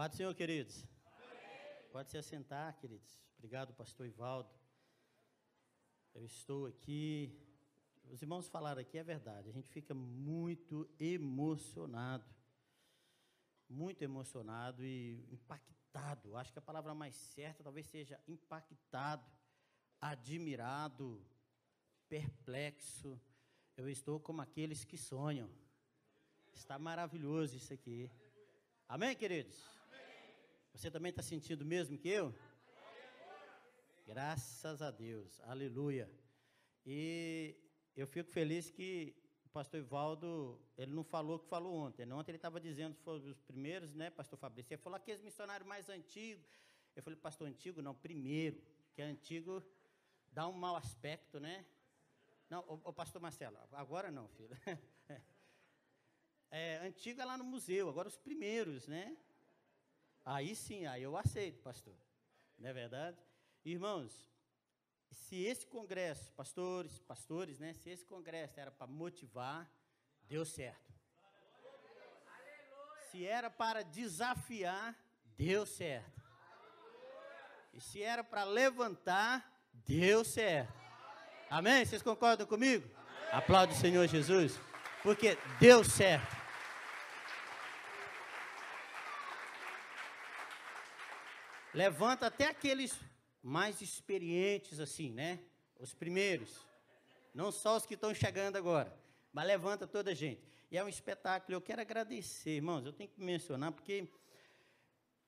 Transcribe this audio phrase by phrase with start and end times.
[0.00, 0.88] Paz do Senhor, queridos.
[1.04, 1.90] Amém.
[1.92, 3.20] Pode se assentar, queridos.
[3.36, 4.48] Obrigado, pastor Ivaldo.
[6.14, 7.38] Eu estou aqui.
[8.08, 9.50] Os irmãos falaram aqui, é verdade.
[9.50, 12.24] A gente fica muito emocionado.
[13.68, 16.34] Muito emocionado e impactado.
[16.34, 19.30] Acho que a palavra mais certa talvez seja impactado,
[20.00, 21.22] admirado,
[22.08, 23.20] perplexo.
[23.76, 25.50] Eu estou como aqueles que sonham.
[26.54, 28.10] Está maravilhoso isso aqui.
[28.88, 29.79] Amém, queridos?
[30.74, 32.34] Você também está sentindo mesmo que eu?
[34.06, 36.10] Graças a Deus, aleluia.
[36.86, 37.54] E
[37.96, 39.14] eu fico feliz que
[39.44, 42.06] o pastor Ivaldo, ele não falou o que falou ontem.
[42.06, 42.14] Né?
[42.14, 44.72] Ontem ele estava dizendo foram os primeiros, né, pastor Fabrício?
[44.72, 46.46] Ele falou aqueles missionários mais antigos.
[46.96, 48.62] Eu falei, pastor, antigo não, primeiro,
[48.94, 49.62] que é antigo
[50.32, 51.66] dá um mau aspecto, né?
[52.48, 54.56] Não, o, o pastor Marcelo, agora não, filho.
[56.52, 59.16] É, antigo é lá no museu, agora os primeiros, né?
[60.24, 61.94] Aí sim, aí eu aceito, pastor.
[62.58, 63.16] Não é verdade?
[63.64, 64.12] Irmãos,
[65.12, 67.72] se esse congresso, pastores, pastores, né?
[67.74, 69.68] Se esse congresso era para motivar,
[70.28, 70.90] deu certo.
[73.10, 74.96] Se era para desafiar,
[75.36, 76.20] deu certo.
[77.72, 80.72] E se era para levantar, deu certo.
[81.48, 81.84] Amém?
[81.84, 82.88] Vocês concordam comigo?
[83.32, 84.58] Aplaude o Senhor Jesus,
[85.02, 86.39] porque deu certo.
[91.74, 92.98] Levanta até aqueles
[93.42, 95.40] mais experientes, assim, né?
[95.78, 96.66] Os primeiros.
[97.34, 98.94] Não só os que estão chegando agora,
[99.32, 100.42] mas levanta toda a gente.
[100.70, 101.56] E é um espetáculo.
[101.56, 102.84] Eu quero agradecer, irmãos.
[102.84, 104.08] Eu tenho que mencionar, porque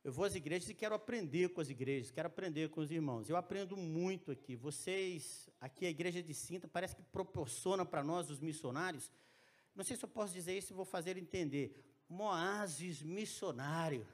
[0.05, 3.29] eu vou às igrejas e quero aprender com as igrejas, quero aprender com os irmãos.
[3.29, 4.57] Eu aprendo muito aqui.
[4.57, 9.11] Vocês, aqui a igreja de Cinta, parece que proporciona para nós, os missionários,
[9.75, 11.83] não sei se eu posso dizer isso e vou fazer entender.
[12.09, 14.07] Moazes missionário.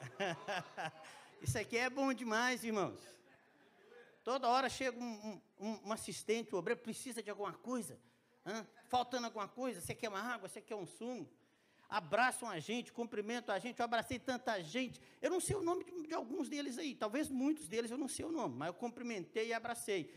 [1.44, 2.98] Isso aqui é bom demais, irmãos.
[4.24, 7.98] Toda hora chega um, um, um assistente, o obreiro precisa de alguma coisa,
[8.86, 11.28] faltando alguma coisa, você quer uma água, você quer um sumo.
[11.86, 14.98] Abraçam a gente, cumprimentam a gente, eu abracei tanta gente.
[15.20, 18.08] Eu não sei o nome de, de alguns deles aí, talvez muitos deles eu não
[18.08, 20.10] sei o nome, mas eu cumprimentei e abracei.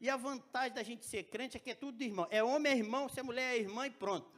[0.00, 2.26] E a vantagem da gente ser crente é que é tudo irmão.
[2.28, 4.28] É homem é irmão, se é mulher é irmã e pronto.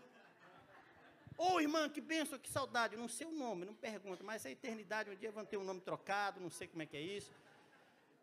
[1.37, 2.97] Ô oh, irmã, que benção, que saudade.
[2.97, 5.81] Não sei o nome, não pergunta, mas a eternidade, um dia vão ter um nome
[5.81, 7.33] trocado, não sei como é que é isso.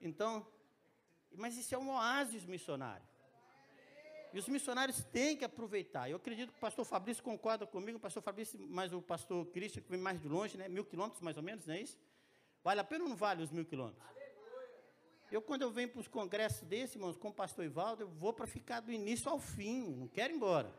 [0.02, 0.46] Então,
[1.36, 3.06] mas isso é um oásis missionário.
[4.34, 6.10] E os missionários têm que aproveitar.
[6.10, 9.82] Eu acredito que o pastor Fabrício concorda comigo, o pastor Fabrício, mas o pastor Cristian,
[9.82, 10.70] que vem mais de longe, né?
[10.70, 12.00] Mil quilômetros mais ou menos, não é isso?
[12.64, 14.02] Vale a pena ou não vale os mil quilômetros?
[15.30, 18.34] Eu, quando eu venho para os congressos desses, irmãos, com o pastor Ivaldo, eu vou
[18.34, 20.74] para ficar do início ao fim, não quero ir embora.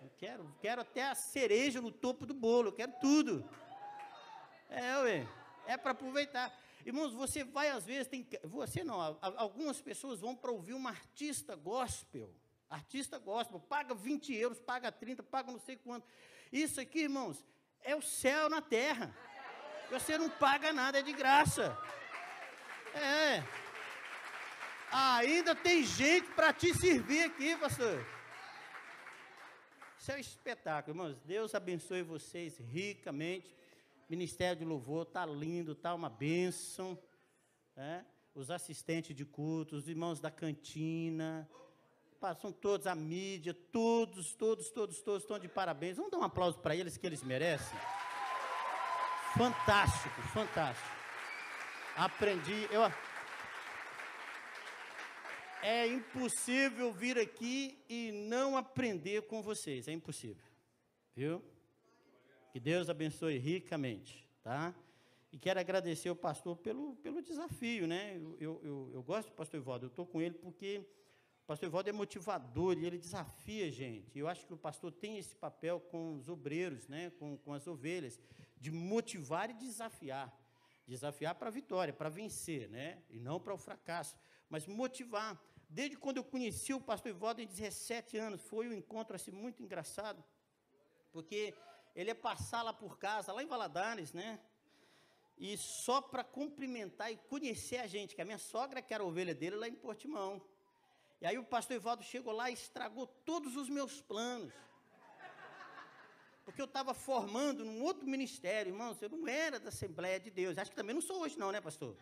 [0.00, 3.48] Eu quero, quero até a cereja no topo do bolo, eu quero tudo.
[4.68, 5.28] É, ué,
[5.66, 6.56] é para aproveitar.
[6.86, 11.54] Irmãos, você vai às vezes, tem, você não, algumas pessoas vão para ouvir um artista
[11.54, 12.34] gospel.
[12.70, 16.06] Artista gospel, paga 20 euros, paga 30, paga não sei quanto.
[16.50, 17.44] Isso aqui, irmãos,
[17.82, 19.14] é o céu na terra.
[19.90, 21.76] Você não paga nada, é de graça.
[22.94, 23.44] É.
[24.90, 28.19] Ainda tem gente para te servir aqui, pastor.
[30.00, 31.20] Isso é um espetáculo, irmãos.
[31.26, 33.54] Deus abençoe vocês ricamente.
[34.08, 36.98] Ministério de Louvor está lindo, está uma bênção.
[37.76, 38.00] É?
[38.34, 41.46] Os assistentes de culto, os irmãos da cantina,
[42.40, 45.98] são todos a mídia, todos, todos, todos, todos estão de parabéns.
[45.98, 47.78] Vamos dar um aplauso para eles que eles merecem.
[49.36, 50.96] Fantástico, fantástico.
[51.94, 52.82] Aprendi, eu
[55.62, 59.88] é impossível vir aqui e não aprender com vocês.
[59.88, 60.44] É impossível.
[61.14, 61.42] Viu?
[62.52, 64.74] Que Deus abençoe ricamente, tá?
[65.32, 68.16] E quero agradecer ao pastor pelo, pelo desafio, né?
[68.40, 70.84] Eu, eu, eu, gosto do pastor Ivaldo, eu estou com ele porque
[71.44, 74.18] o pastor Ivaldo é motivador e ele desafia a gente.
[74.18, 77.10] Eu acho que o pastor tem esse papel com os obreiros, né?
[77.10, 78.18] com, com as ovelhas,
[78.58, 80.36] de motivar e desafiar.
[80.84, 83.00] Desafiar para a vitória, para vencer, né?
[83.08, 84.16] E não para o fracasso,
[84.48, 85.40] mas motivar.
[85.72, 89.62] Desde quando eu conheci o pastor Ivaldo, em 17 anos, foi um encontro assim muito
[89.62, 90.22] engraçado,
[91.12, 91.54] porque
[91.94, 94.40] ele ia passar lá por casa, lá em Valadares, né?
[95.38, 99.32] E só para cumprimentar e conhecer a gente, que a minha sogra, que era ovelha
[99.32, 100.42] dele, lá em Portimão.
[101.20, 104.52] E aí o pastor Ivaldo chegou lá e estragou todos os meus planos.
[106.44, 110.58] Porque eu estava formando num outro ministério, irmãos, eu não era da Assembleia de Deus.
[110.58, 111.96] Acho que também não sou hoje não, né, pastor?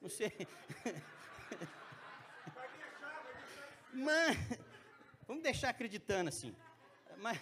[0.00, 0.32] Não sei.
[3.96, 4.36] Mas,
[5.26, 6.54] vamos deixar acreditando assim.
[7.16, 7.40] Mas,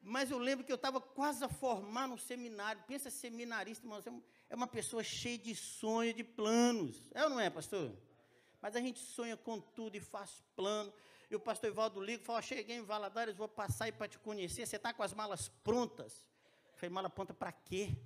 [0.00, 2.80] Mas eu lembro que eu estava quase a formar no seminário.
[2.86, 4.04] Pensa seminarista, irmãos,
[4.48, 7.10] é uma pessoa cheia de sonhos, de planos.
[7.12, 7.92] É ou não é, pastor?
[8.60, 10.92] Mas a gente sonha com tudo e faz plano.
[11.28, 14.18] E o pastor Ivaldo liga e fala: Cheguei em Valadares, vou passar aí para te
[14.20, 14.64] conhecer.
[14.66, 16.24] Você está com as malas prontas?
[16.72, 17.96] Eu falei: Mala pronta para quê?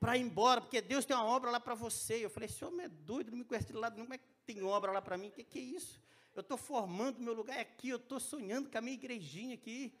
[0.00, 2.24] Para ir embora, porque Deus tem uma obra lá para você.
[2.24, 3.94] Eu falei: Esse homem é doido, não me conhece de lado.
[4.00, 5.28] Como é que tem obra lá para mim?
[5.28, 6.00] O que, que é isso?
[6.34, 9.92] Eu estou formando, meu lugar é aqui, eu estou sonhando com a minha igrejinha aqui.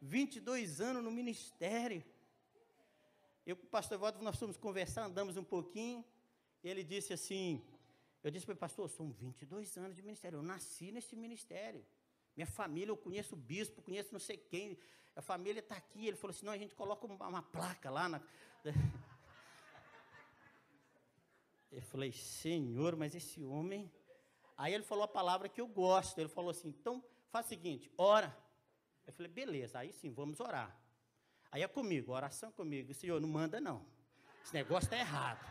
[0.00, 2.02] 22 anos no ministério.
[3.44, 6.02] Eu com o pastor Evaldo, nós fomos conversar, andamos um pouquinho,
[6.64, 7.62] ele disse assim,
[8.22, 11.84] eu disse para ele, pastor, são 22 anos de ministério, eu nasci nesse ministério.
[12.34, 14.78] Minha família, eu conheço o bispo, conheço não sei quem,
[15.14, 16.06] a família está aqui.
[16.06, 18.22] Ele falou assim, não, a gente coloca uma, uma placa lá na...
[21.90, 23.90] Falei, Senhor, mas esse homem.
[24.56, 26.18] Aí ele falou a palavra que eu gosto.
[26.18, 28.36] Ele falou assim: então, faz o seguinte, ora.
[29.06, 30.78] Eu falei, beleza, aí sim, vamos orar.
[31.50, 32.94] Aí é comigo, oração comigo.
[32.94, 33.84] Senhor, não manda não.
[34.44, 35.44] Esse negócio está errado.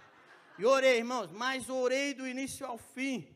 [0.58, 3.36] E orei, irmãos, mas orei do início ao fim.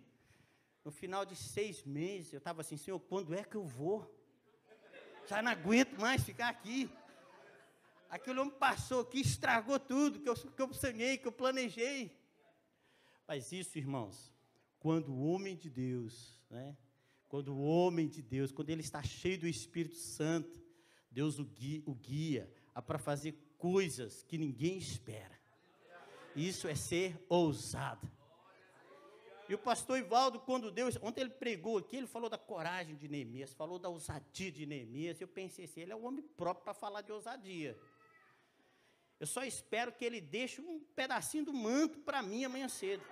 [0.85, 4.09] No final de seis meses, eu estava assim, Senhor, quando é que eu vou?
[5.27, 6.89] Já não aguento mais ficar aqui.
[8.09, 12.22] Aquele homem passou aqui, estragou tudo que eu, que eu sonhei, que eu planejei.
[13.27, 14.31] Mas isso, irmãos,
[14.79, 16.75] quando o homem de Deus, né,
[17.29, 20.61] quando o homem de Deus, quando ele está cheio do Espírito Santo,
[21.09, 22.51] Deus o guia, o guia
[22.85, 25.39] para fazer coisas que ninguém espera.
[26.35, 28.11] Isso é ser ousado.
[29.47, 33.07] E o pastor Ivaldo, quando Deus, ontem ele pregou aqui, ele falou da coragem de
[33.07, 35.19] Neemias, falou da ousadia de Neemias.
[35.19, 37.77] Eu pensei assim, ele é o homem próprio para falar de ousadia.
[39.19, 43.03] Eu só espero que ele deixe um pedacinho do manto para mim amanhã cedo.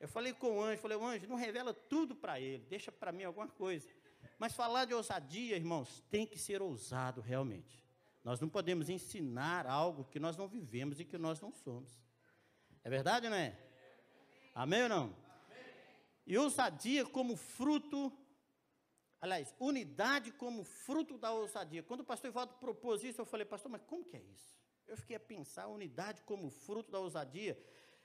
[0.00, 3.12] Eu falei com o anjo, falei, o anjo, não revela tudo para ele, deixa para
[3.12, 3.86] mim alguma coisa.
[4.38, 7.84] Mas falar de ousadia, irmãos, tem que ser ousado realmente.
[8.24, 11.90] Nós não podemos ensinar algo que nós não vivemos e que nós não somos.
[12.82, 13.54] É verdade não é?
[14.54, 15.16] Amém ou não?
[16.26, 18.12] E ousadia como fruto,
[19.20, 21.82] aliás, unidade como fruto da ousadia.
[21.82, 24.58] Quando o pastor Ivaldo propôs isso, eu falei, pastor, mas como que é isso?
[24.86, 27.58] Eu fiquei a pensar, unidade como fruto da ousadia.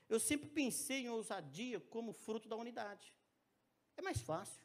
[0.08, 3.14] Eu sempre pensei em ousadia como fruto da unidade.
[3.98, 4.64] É mais fácil.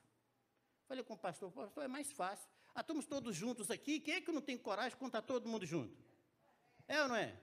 [0.87, 2.49] Falei com o pastor, pastor, é mais fácil.
[2.75, 5.65] Ah, estamos todos juntos aqui, quem é que não tem coragem de contar todo mundo
[5.65, 5.97] junto?
[6.87, 7.41] É ou não é?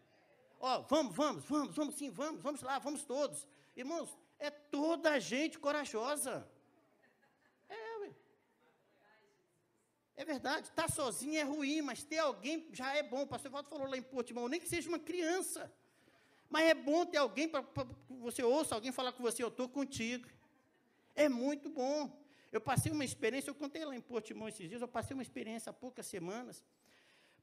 [0.60, 3.48] Ó, vamos, vamos, vamos, vamos sim, vamos, vamos lá, vamos todos.
[3.76, 6.50] Irmãos, é toda a gente corajosa.
[7.70, 8.16] É, ué.
[10.16, 13.22] É verdade, estar tá sozinho é ruim, mas ter alguém já é bom.
[13.22, 15.72] O pastor Valdo falou lá em Portimão, nem que seja uma criança.
[16.50, 17.70] Mas é bom ter alguém para que
[18.20, 20.28] você ouça alguém falar com você, eu estou contigo.
[21.16, 22.26] É muito bom.
[22.52, 25.70] Eu passei uma experiência, eu contei lá em Portimão esses dias, eu passei uma experiência
[25.70, 26.64] há poucas semanas,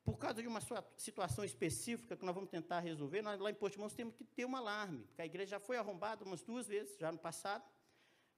[0.02, 0.60] por causa de uma
[0.96, 4.56] situação específica que nós vamos tentar resolver, nós lá em Portimão temos que ter um
[4.56, 7.64] alarme, porque a igreja já foi arrombada umas duas vezes, já no passado,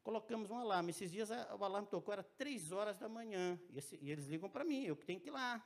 [0.02, 0.90] colocamos um alarme.
[0.90, 4.26] Esses dias a, o alarme tocou, era três horas da manhã, e, esse, e eles
[4.26, 5.64] ligam para mim, eu que tenho que ir lá.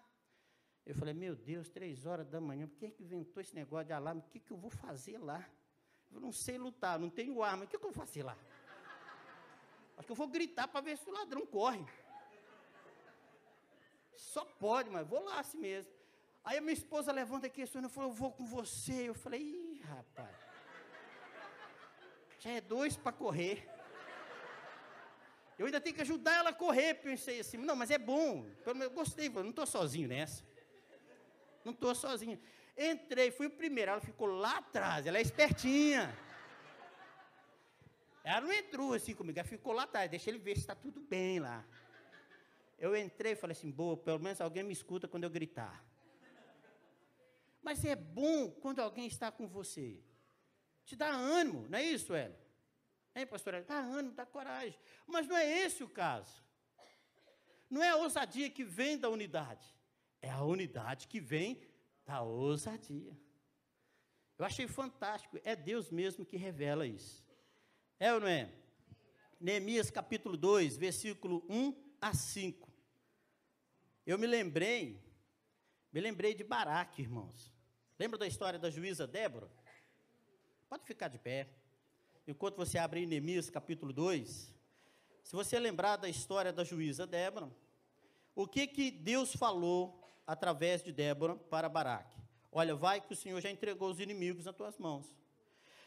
[0.90, 3.86] Eu falei, meu Deus, três horas da manhã, por que, é que inventou esse negócio
[3.86, 4.22] de alarme?
[4.22, 5.48] O que, que eu vou fazer lá?
[6.10, 8.36] Eu não sei lutar, não tenho arma, o que, que eu vou fazer lá?
[9.96, 11.86] Acho que eu vou gritar para ver se o ladrão corre.
[14.16, 15.92] Só pode, mas vou lá assim mesmo.
[16.44, 19.10] Aí a minha esposa levanta aqui e falou, eu vou com você.
[19.10, 20.36] Eu falei, ih, rapaz.
[22.40, 23.64] Já é dois para correr.
[25.56, 27.58] Eu ainda tenho que ajudar ela a correr, pensei assim.
[27.58, 28.44] Não, mas é bom.
[28.66, 30.49] Eu gostei, eu não estou sozinho nessa.
[31.64, 32.40] Não estou sozinha.
[32.76, 33.90] Entrei, fui o primeiro.
[33.90, 36.16] Ela ficou lá atrás, ela é espertinha.
[38.22, 41.00] Ela não entrou assim comigo, ela ficou lá atrás, deixa ele ver se está tudo
[41.00, 41.64] bem lá.
[42.78, 45.84] Eu entrei e falei assim, boa, pelo menos alguém me escuta quando eu gritar.
[47.62, 50.02] Mas é bom quando alguém está com você.
[50.84, 52.38] Te dá ânimo, não é isso, Hélio?
[53.14, 53.62] Hein, pastor?
[53.62, 54.78] Dá ânimo, dá coragem.
[55.06, 56.42] Mas não é esse o caso.
[57.68, 59.66] Não é a ousadia que vem da unidade.
[60.20, 61.60] É a unidade que vem
[62.04, 63.16] da ousadia.
[64.38, 65.38] Eu achei fantástico.
[65.44, 67.24] É Deus mesmo que revela isso.
[67.98, 68.52] É ou não é?
[69.38, 72.70] Neemias capítulo 2, versículo 1 a 5.
[74.06, 75.02] Eu me lembrei,
[75.92, 77.52] me lembrei de Baraque, irmãos.
[77.98, 79.50] Lembra da história da juíza Débora?
[80.68, 81.48] Pode ficar de pé.
[82.26, 84.54] Enquanto você abre Neemias capítulo 2,
[85.22, 87.54] se você lembrar da história da juíza Débora,
[88.34, 89.99] o que que Deus falou
[90.30, 92.16] através de Débora para Baraque.
[92.52, 95.04] Olha, vai que o Senhor já entregou os inimigos nas tuas mãos.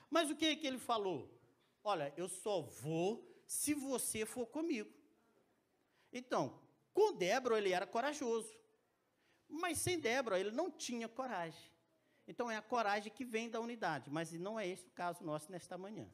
[0.09, 1.33] Mas o que que ele falou?
[1.81, 4.91] Olha, eu só vou se você for comigo.
[6.11, 6.59] Então,
[6.93, 8.53] com Débora ele era corajoso.
[9.47, 11.71] Mas sem Débora, ele não tinha coragem.
[12.27, 15.49] Então é a coragem que vem da unidade, mas não é esse o caso nosso
[15.49, 16.09] nesta manhã.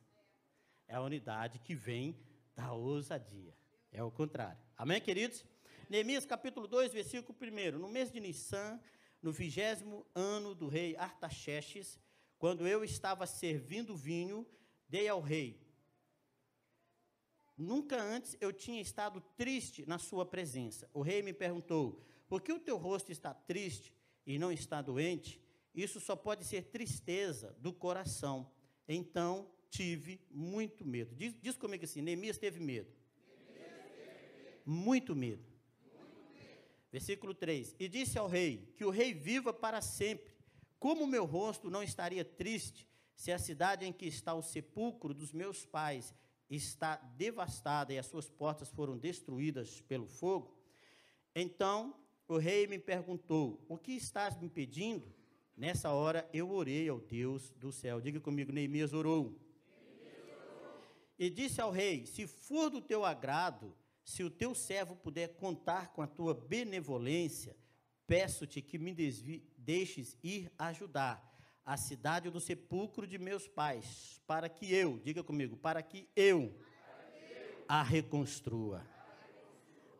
[0.88, 2.16] É a unidade que vem
[2.56, 3.58] da ousadia.
[3.92, 4.62] É o contrário.
[4.78, 5.44] Amém, queridos?
[5.90, 7.80] Neemias capítulo 2, versículo 1.
[7.80, 8.80] No mês de Nissan,
[9.24, 12.00] no vigésimo ano do rei Artaxerxes,
[12.38, 14.46] quando eu estava servindo vinho,
[14.88, 15.60] dei ao rei.
[17.58, 20.88] Nunca antes eu tinha estado triste na sua presença.
[20.94, 23.92] O rei me perguntou: Por que o teu rosto está triste
[24.28, 25.42] e não está doente?
[25.74, 28.50] Isso só pode ser tristeza do coração.
[28.88, 31.16] Então tive muito medo.
[31.16, 32.94] Diz, diz comigo assim: Neemias teve medo.
[33.28, 34.62] Neemias teve medo.
[34.68, 35.49] Muito medo.
[36.92, 40.34] Versículo 3: E disse ao rei: Que o rei viva para sempre.
[40.80, 45.34] Como meu rosto não estaria triste se a cidade em que está o sepulcro dos
[45.34, 46.16] meus pais
[46.50, 50.58] está devastada e as suas portas foram destruídas pelo fogo?
[51.36, 51.96] Então
[52.28, 55.14] o rei me perguntou: O que estás me pedindo?
[55.56, 58.00] Nessa hora eu orei ao Deus do céu.
[58.00, 59.38] Diga comigo, Neemias orou.
[61.20, 63.76] E disse ao rei: Se for do teu agrado,
[64.10, 67.56] se o teu servo puder contar com a tua benevolência,
[68.08, 68.92] peço-te que me
[69.56, 71.24] deixes ir ajudar
[71.64, 76.50] a cidade do sepulcro de meus pais, para que eu, diga comigo, para que eu,
[76.50, 78.84] para que eu a reconstrua.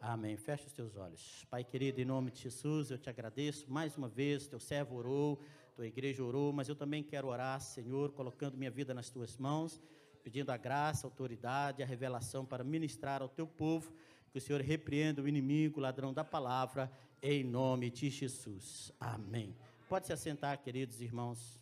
[0.02, 0.36] Amém.
[0.38, 1.46] Feche os teus olhos.
[1.48, 4.48] Pai querido, em nome de Jesus, eu te agradeço mais uma vez.
[4.48, 5.40] Teu servo orou,
[5.76, 9.80] tua igreja orou, mas eu também quero orar, Senhor, colocando minha vida nas tuas mãos,
[10.24, 13.94] pedindo a graça, a autoridade, a revelação para ministrar ao teu povo.
[14.32, 18.92] Que o Senhor repreenda o inimigo, o ladrão da palavra, em nome de Jesus.
[19.00, 19.56] Amém.
[19.88, 21.60] Pode se assentar, queridos irmãos.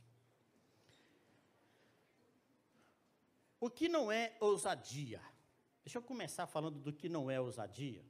[3.60, 5.22] O que não é ousadia?
[5.84, 8.04] Deixa eu começar falando do que não é ousadia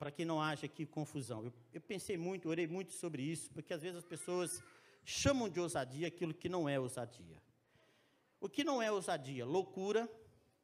[0.00, 1.44] para que não haja aqui confusão.
[1.44, 4.62] Eu, eu, pensei muito, orei muito sobre isso, porque às vezes as pessoas
[5.04, 7.36] chamam de ousadia aquilo que não é ousadia.
[8.40, 9.44] O que não é ousadia?
[9.44, 10.10] Loucura,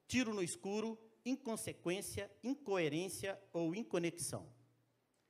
[0.08, 4.50] tiro no escuro, inconsequência, incoerência ou inconexão.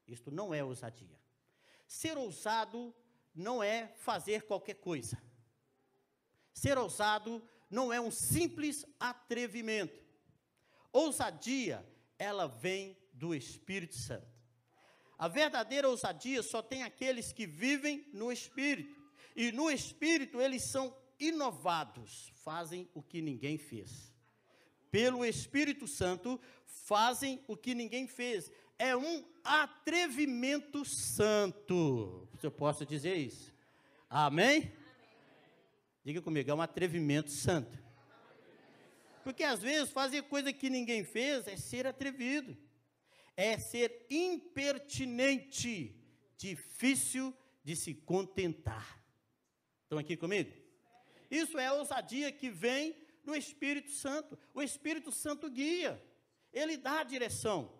[0.06, 1.18] Isto não é ousadia.
[1.86, 2.94] Ser ousado
[3.34, 5.20] não é fazer qualquer coisa.
[6.52, 10.04] Ser ousado não é um simples atrevimento.
[10.92, 11.84] Ousadia,
[12.18, 14.36] ela vem do Espírito Santo.
[15.18, 18.94] A verdadeira ousadia só tem aqueles que vivem no Espírito.
[19.34, 24.14] E no Espírito eles são inovados, fazem o que ninguém fez.
[24.90, 28.50] Pelo Espírito Santo, fazem o que ninguém fez.
[28.78, 32.28] É um atrevimento santo.
[32.38, 33.54] Se eu posso dizer isso.
[34.08, 34.58] Amém?
[34.58, 34.72] Amém?
[36.04, 37.76] Diga comigo, é um atrevimento santo.
[39.24, 42.56] Porque às vezes fazer coisa que ninguém fez é ser atrevido
[43.36, 45.94] é ser impertinente,
[46.38, 49.04] difícil de se contentar.
[49.82, 50.50] Estão aqui comigo?
[51.30, 54.38] Isso é a ousadia que vem do Espírito Santo.
[54.54, 56.02] O Espírito Santo guia,
[56.52, 57.72] ele dá a direção.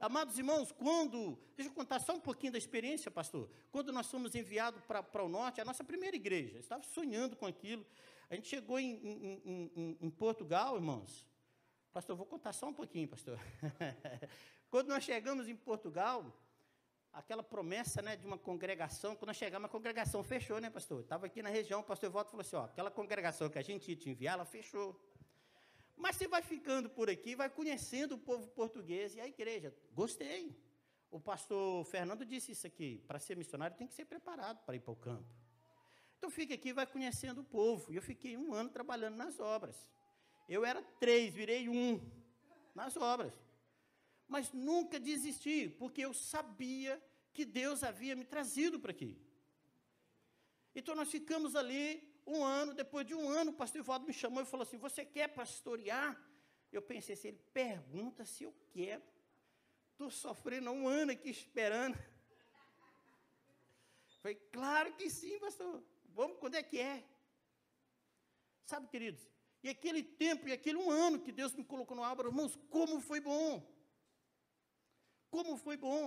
[0.00, 1.38] Amados irmãos, quando.
[1.56, 3.48] Deixa eu contar só um pouquinho da experiência, pastor.
[3.70, 7.84] Quando nós fomos enviados para o norte, a nossa primeira igreja, estava sonhando com aquilo.
[8.28, 11.24] A gente chegou em, em, em, em Portugal, irmãos.
[11.92, 13.38] Pastor, vou contar só um pouquinho, pastor.
[14.68, 16.30] Quando nós chegamos em Portugal,
[17.16, 21.00] aquela promessa né, de uma congregação, quando nós chegamos, a congregação fechou, né, pastor?
[21.00, 23.90] Estava aqui na região, o pastor Volta falou assim: ó, aquela congregação que a gente
[23.90, 25.00] ia te enviar, ela fechou.
[25.96, 29.74] Mas você vai ficando por aqui, vai conhecendo o povo português e a igreja.
[29.92, 30.54] Gostei.
[31.10, 34.80] O pastor Fernando disse isso aqui: para ser missionário tem que ser preparado para ir
[34.80, 35.34] para o campo.
[36.18, 37.90] Então fica aqui, vai conhecendo o povo.
[37.90, 39.88] E eu fiquei um ano trabalhando nas obras.
[40.46, 41.98] Eu era três, virei um
[42.74, 43.45] nas obras
[44.28, 47.02] mas nunca desisti, porque eu sabia
[47.32, 49.16] que Deus havia me trazido para aqui.
[50.74, 54.42] Então nós ficamos ali um ano, depois de um ano, o pastor Ivaldo me chamou
[54.42, 56.20] e falou assim: Você quer pastorear?
[56.72, 59.02] Eu pensei assim: ele pergunta se eu quero.
[59.92, 61.96] Estou sofrendo um ano aqui esperando.
[64.20, 65.82] Falei, claro que sim, pastor.
[66.06, 67.04] Vamos, quando é que é?
[68.64, 69.30] Sabe, queridos,
[69.62, 73.00] e aquele tempo e aquele um ano que Deus me colocou no obra, irmãos, como
[73.00, 73.75] foi bom.
[75.36, 76.04] Como foi bom.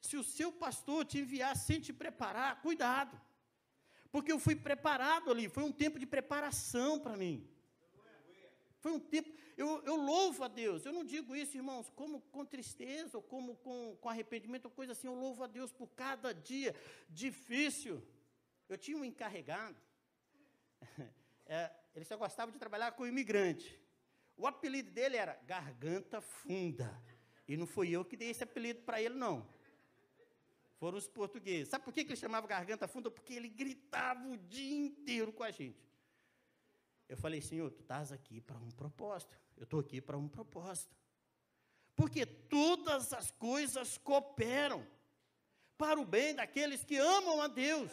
[0.00, 3.14] Se o seu pastor te enviar sem te preparar, cuidado.
[4.10, 7.48] Porque eu fui preparado ali, foi um tempo de preparação para mim.
[8.80, 12.44] Foi um tempo, eu, eu, louvo a Deus, eu não digo isso, irmãos, como com
[12.44, 16.34] tristeza, ou como com, com arrependimento, ou coisa assim, eu louvo a Deus por cada
[16.34, 16.74] dia
[17.08, 18.02] difícil.
[18.68, 19.80] Eu tinha um encarregado,
[21.46, 23.80] é, ele só gostava de trabalhar com imigrante.
[24.36, 26.90] O apelido dele era Garganta Funda.
[27.52, 29.46] E não fui eu que dei esse apelido para ele, não.
[30.78, 31.68] Foram os portugueses.
[31.68, 33.10] Sabe por que, que ele chamava garganta funda?
[33.10, 35.86] Porque ele gritava o dia inteiro com a gente.
[37.06, 39.38] Eu falei, Senhor, tu estás aqui para um propósito.
[39.58, 40.96] Eu estou aqui para um propósito.
[41.94, 44.82] Porque todas as coisas cooperam
[45.76, 47.90] para o bem daqueles que amam a Deus.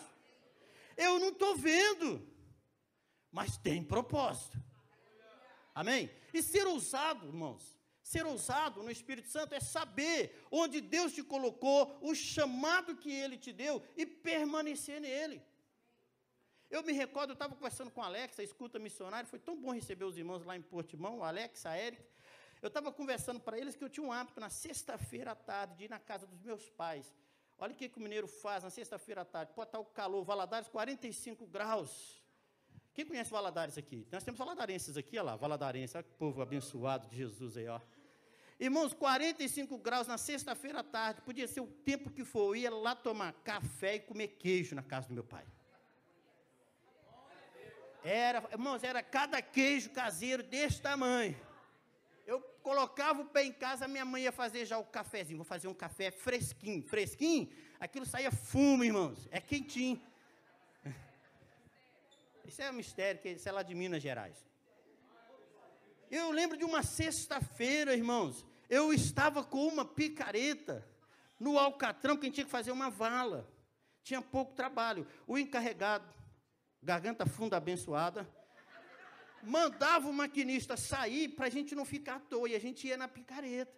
[0.95, 2.25] Eu não estou vendo,
[3.29, 4.57] mas tem propósito.
[5.75, 6.09] Amém?
[6.33, 7.77] E ser ousado, irmãos,
[8.11, 13.37] ser ousado no Espírito Santo é saber onde Deus te colocou, o chamado que Ele
[13.37, 15.37] te deu e permanecer nele.
[16.71, 19.71] Eu me recordo, eu estava conversando com a Alex, a escuta missionária, foi tão bom
[19.71, 22.03] receber os irmãos lá em Portimão, o Alex, a Eric.
[22.63, 25.83] Eu estava conversando para eles que eu tinha um hábito na sexta-feira à tarde de
[25.85, 27.15] ir na casa dos meus pais.
[27.59, 29.53] Olha o que, que o mineiro faz na sexta-feira à tarde.
[29.53, 32.19] Pode estar o calor, Valadares, 45 graus.
[32.91, 34.07] Quem conhece Valadares aqui?
[34.11, 37.79] Nós temos valadarenses aqui, olha lá, valadarenses, olha que povo abençoado de Jesus aí, ó.
[38.59, 42.69] Irmãos, 45 graus na sexta-feira à tarde, podia ser o tempo que for, eu ia
[42.69, 45.45] lá tomar café e comer queijo na casa do meu pai.
[48.03, 51.39] Era, irmãos, era cada queijo caseiro desse tamanho.
[52.25, 55.37] Eu colocava o pé em casa, minha mãe ia fazer já o cafezinho.
[55.37, 56.83] Vou fazer um café fresquinho.
[56.83, 57.49] Fresquinho,
[57.79, 59.27] aquilo saía fumo, irmãos.
[59.31, 60.01] É quentinho.
[62.45, 64.37] Isso é um mistério, isso é lá de Minas Gerais.
[66.09, 68.48] Eu lembro de uma sexta-feira, irmãos.
[68.69, 70.87] Eu estava com uma picareta
[71.39, 73.51] no Alcatrão, que a gente tinha que fazer uma vala.
[74.03, 75.07] Tinha pouco trabalho.
[75.25, 76.19] O encarregado
[76.81, 78.27] garganta funda abençoada,
[79.43, 82.97] mandava o maquinista sair para a gente não ficar à toa, e a gente ia
[82.97, 83.77] na picareta.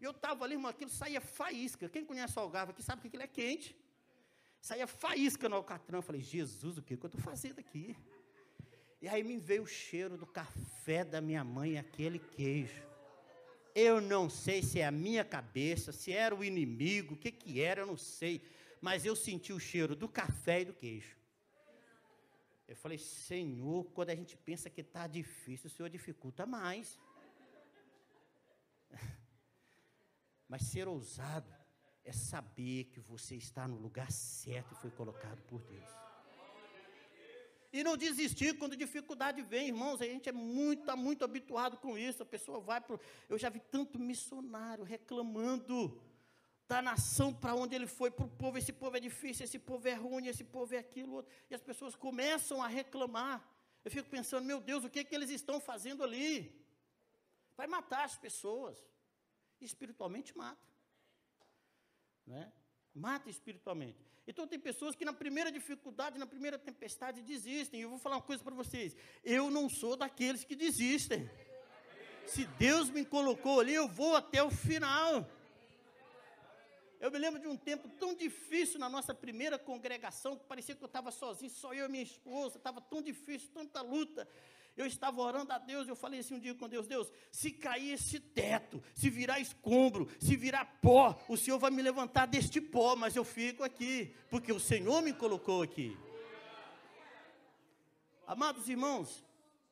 [0.00, 1.88] Eu estava ali, irmão, aquilo saía faísca.
[1.88, 3.76] Quem conhece o Algarve aqui sabe que aquilo é quente.
[4.58, 5.98] Saía faísca no alcatrão.
[5.98, 7.96] Eu falei, Jesus, o que, que eu estou fazendo aqui?
[9.00, 12.89] E aí me veio o cheiro do café da minha mãe, aquele queijo.
[13.74, 17.60] Eu não sei se é a minha cabeça, se era o inimigo, o que, que
[17.60, 18.42] era, eu não sei.
[18.80, 21.16] Mas eu senti o cheiro do café e do queijo.
[22.66, 26.98] Eu falei, Senhor, quando a gente pensa que está difícil, o Senhor dificulta mais.
[30.48, 31.52] Mas ser ousado
[32.04, 35.99] é saber que você está no lugar certo e foi colocado por Deus.
[37.72, 40.00] E não desistir quando dificuldade vem, irmãos.
[40.00, 42.22] A gente é muito, tá muito habituado com isso.
[42.22, 42.98] A pessoa vai para.
[43.28, 46.00] Eu já vi tanto missionário reclamando
[46.66, 49.88] da nação para onde ele foi, para o povo, esse povo é difícil, esse povo
[49.88, 53.44] é ruim, esse povo é aquilo, e as pessoas começam a reclamar.
[53.84, 56.64] Eu fico pensando, meu Deus, o que, é que eles estão fazendo ali?
[57.56, 58.78] Vai matar as pessoas.
[59.60, 60.68] Espiritualmente mata.
[62.24, 62.52] Né?
[62.94, 63.98] Mata espiritualmente.
[64.26, 67.80] Então tem pessoas que na primeira dificuldade, na primeira tempestade, desistem.
[67.80, 68.96] Eu vou falar uma coisa para vocês.
[69.24, 71.28] Eu não sou daqueles que desistem.
[72.26, 75.26] Se Deus me colocou ali, eu vou até o final.
[77.00, 80.82] Eu me lembro de um tempo tão difícil na nossa primeira congregação, que parecia que
[80.84, 84.28] eu estava sozinho, só eu e minha esposa, estava tão difícil, tanta luta.
[84.80, 87.92] Eu estava orando a Deus, eu falei assim um dia com Deus, Deus, se cair
[87.92, 92.96] esse teto, se virar escombro, se virar pó, o Senhor vai me levantar deste pó,
[92.96, 95.96] mas eu fico aqui, porque o Senhor me colocou aqui.
[98.26, 99.24] Amados irmãos,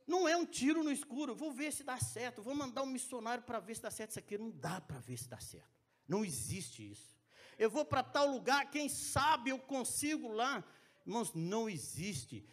[0.06, 3.44] não é um tiro no escuro, vou ver se dá certo, vou mandar um missionário
[3.44, 4.10] para ver se dá certo.
[4.10, 5.78] Isso aqui não dá para ver se dá certo.
[6.06, 7.18] Não existe isso
[7.58, 10.64] eu vou para tal lugar, quem sabe eu consigo lá.
[11.04, 12.46] Irmãos, não existe.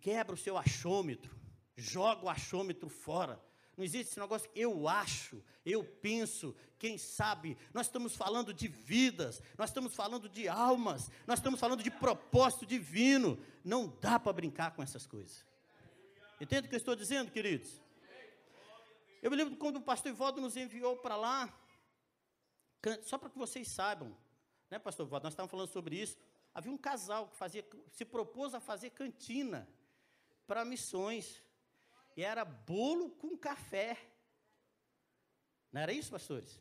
[0.00, 1.34] Quebra o seu achômetro,
[1.76, 3.40] joga o achômetro fora.
[3.76, 7.56] Não existe esse negócio, eu acho, eu penso, quem sabe.
[7.72, 12.64] Nós estamos falando de vidas, nós estamos falando de almas, nós estamos falando de propósito
[12.64, 13.38] divino.
[13.64, 15.44] Não dá para brincar com essas coisas.
[16.40, 17.82] Entende o que eu estou dizendo, queridos?
[19.22, 21.52] Eu me lembro quando o pastor Ivaldo nos enviou para lá,
[23.02, 24.14] só para que vocês saibam,
[24.70, 26.18] né, pastor Nós estávamos falando sobre isso.
[26.54, 29.68] Havia um casal que fazia, se propôs a fazer cantina
[30.46, 31.42] para missões.
[32.16, 33.98] E era bolo com café.
[35.72, 36.60] Não era isso, pastores?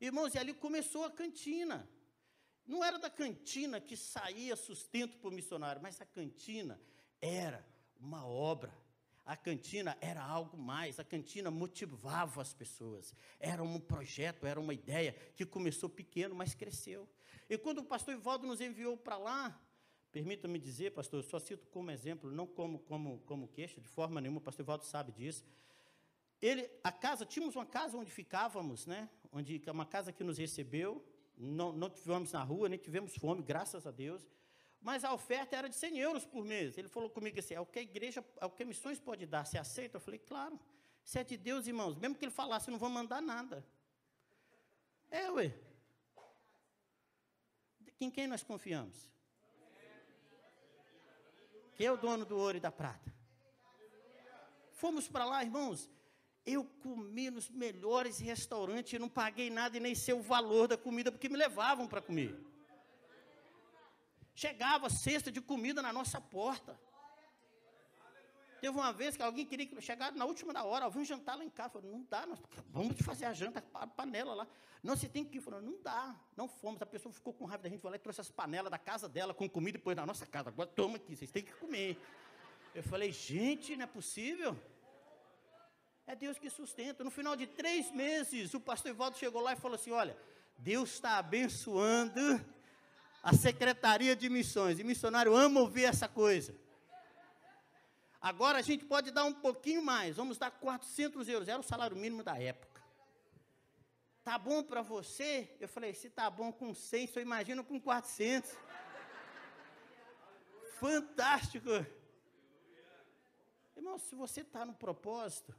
[0.00, 1.88] Irmãos, e ali começou a cantina.
[2.66, 6.80] Não era da cantina que saía sustento para o missionário, mas a cantina
[7.20, 7.66] era
[7.98, 8.72] uma obra.
[9.24, 13.14] A cantina era algo mais, a cantina motivava as pessoas.
[13.38, 17.06] Era um projeto, era uma ideia que começou pequeno, mas cresceu.
[17.48, 19.60] E quando o pastor Ivaldo nos enviou para lá,
[20.10, 24.20] permita-me dizer, pastor, eu só cito como exemplo, não como, como, como queixa, de forma
[24.20, 25.44] nenhuma, o pastor Ivaldo sabe disso.
[26.40, 29.08] Ele, a casa, tínhamos uma casa onde ficávamos, né?
[29.32, 31.04] Onde, é uma casa que nos recebeu,
[31.36, 34.26] não, não tivemos na rua, nem tivemos fome, graças a Deus.
[34.80, 36.78] Mas a oferta era de 100 euros por mês.
[36.78, 39.44] Ele falou comigo assim: é o que a igreja, é o que missões pode dar.
[39.44, 39.96] Você aceita?
[39.96, 40.58] Eu falei: claro.
[41.04, 43.66] Se é de Deus, irmãos, mesmo que ele falasse, não vou mandar nada.
[45.10, 45.54] É, ué.
[47.98, 49.10] Em quem nós confiamos?
[51.78, 53.14] Quem é o dono do ouro e da prata?
[54.72, 55.88] Fomos para lá, irmãos.
[56.44, 61.12] Eu comi nos melhores restaurantes, não paguei nada e nem sei o valor da comida,
[61.12, 62.36] porque me levavam para comer.
[64.34, 66.76] Chegava cesta de comida na nossa porta.
[68.60, 71.50] Teve uma vez que alguém queria chegar na última da hora, vamos jantar lá em
[71.50, 71.70] casa.
[71.70, 72.40] Falei, não dá, nós
[72.70, 74.46] vamos fazer a janta, a panela lá.
[74.82, 75.40] Não, você tem que ir.
[75.40, 76.82] Falei, não dá, não fomos.
[76.82, 79.08] A pessoa ficou com raiva da gente, foi lá e trouxe as panelas da casa
[79.08, 80.48] dela com comida depois da nossa casa.
[80.48, 81.96] Agora toma aqui, vocês têm que comer.
[82.74, 84.56] Eu falei, gente, não é possível.
[86.06, 87.04] É Deus que sustenta.
[87.04, 90.16] No final de três meses, o pastor Ivaldo chegou lá e falou assim: olha,
[90.56, 92.44] Deus está abençoando
[93.22, 94.78] a Secretaria de Missões.
[94.78, 96.54] E missionário ama ouvir essa coisa.
[98.20, 101.96] Agora a gente pode dar um pouquinho mais, vamos dar 400 euros, era o salário
[101.96, 102.82] mínimo da época.
[104.24, 105.56] Tá bom para você?
[105.60, 108.50] Eu falei, se tá bom com 100, só imagina com 400.
[110.78, 111.70] Fantástico.
[113.76, 115.54] Irmão, se você está no propósito,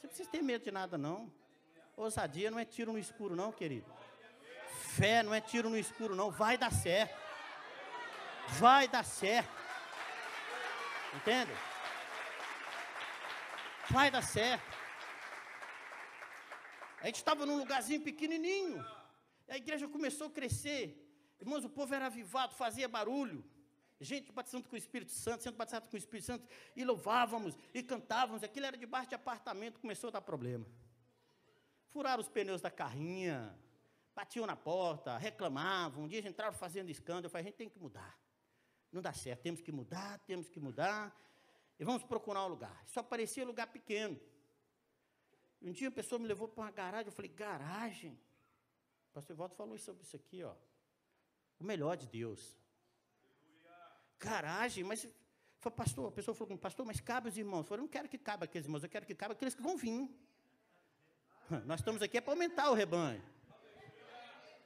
[0.00, 1.32] você não precisa ter medo de nada, não.
[1.96, 3.92] Ousadia não é tiro no escuro, não, querido.
[4.96, 6.30] Fé não é tiro no escuro, não.
[6.30, 7.14] Vai dar certo.
[8.58, 9.59] Vai dar certo.
[11.14, 11.52] Entende?
[13.90, 14.78] Vai dar certo.
[17.00, 18.84] A gente estava num lugarzinho pequenininho.
[19.48, 20.96] A igreja começou a crescer.
[21.40, 23.44] Irmãos, o povo era avivado, fazia barulho.
[24.00, 26.46] Gente batizando com o Espírito Santo, sendo batizado com o Espírito Santo,
[26.76, 28.42] e louvávamos, e cantávamos.
[28.42, 30.66] Aquilo era debaixo de apartamento, começou a dar problema.
[31.88, 33.58] Furaram os pneus da carrinha,
[34.14, 36.04] batiam na porta, reclamavam.
[36.04, 37.26] Um dia entraram fazendo escândalo.
[37.26, 38.16] Eu falei, a gente tem que mudar.
[38.92, 41.16] Não dá certo, temos que mudar, temos que mudar.
[41.78, 42.82] E vamos procurar um lugar.
[42.86, 44.20] Só parecia lugar pequeno.
[45.62, 48.18] Um dia a pessoa me levou para uma garagem, eu falei, garagem?
[49.10, 50.54] O pastor Walter falou sobre isso aqui, ó.
[51.58, 52.58] O melhor de Deus.
[54.18, 55.06] Garagem, mas
[55.58, 57.60] falei, pastor, a pessoa falou, pastor, mas cabe os irmãos.
[57.60, 59.76] Eu falei, não quero que cabe aqueles irmãos, eu quero que cabe aqueles que vão
[59.76, 60.08] vir.
[61.66, 63.22] Nós estamos aqui é para aumentar o rebanho.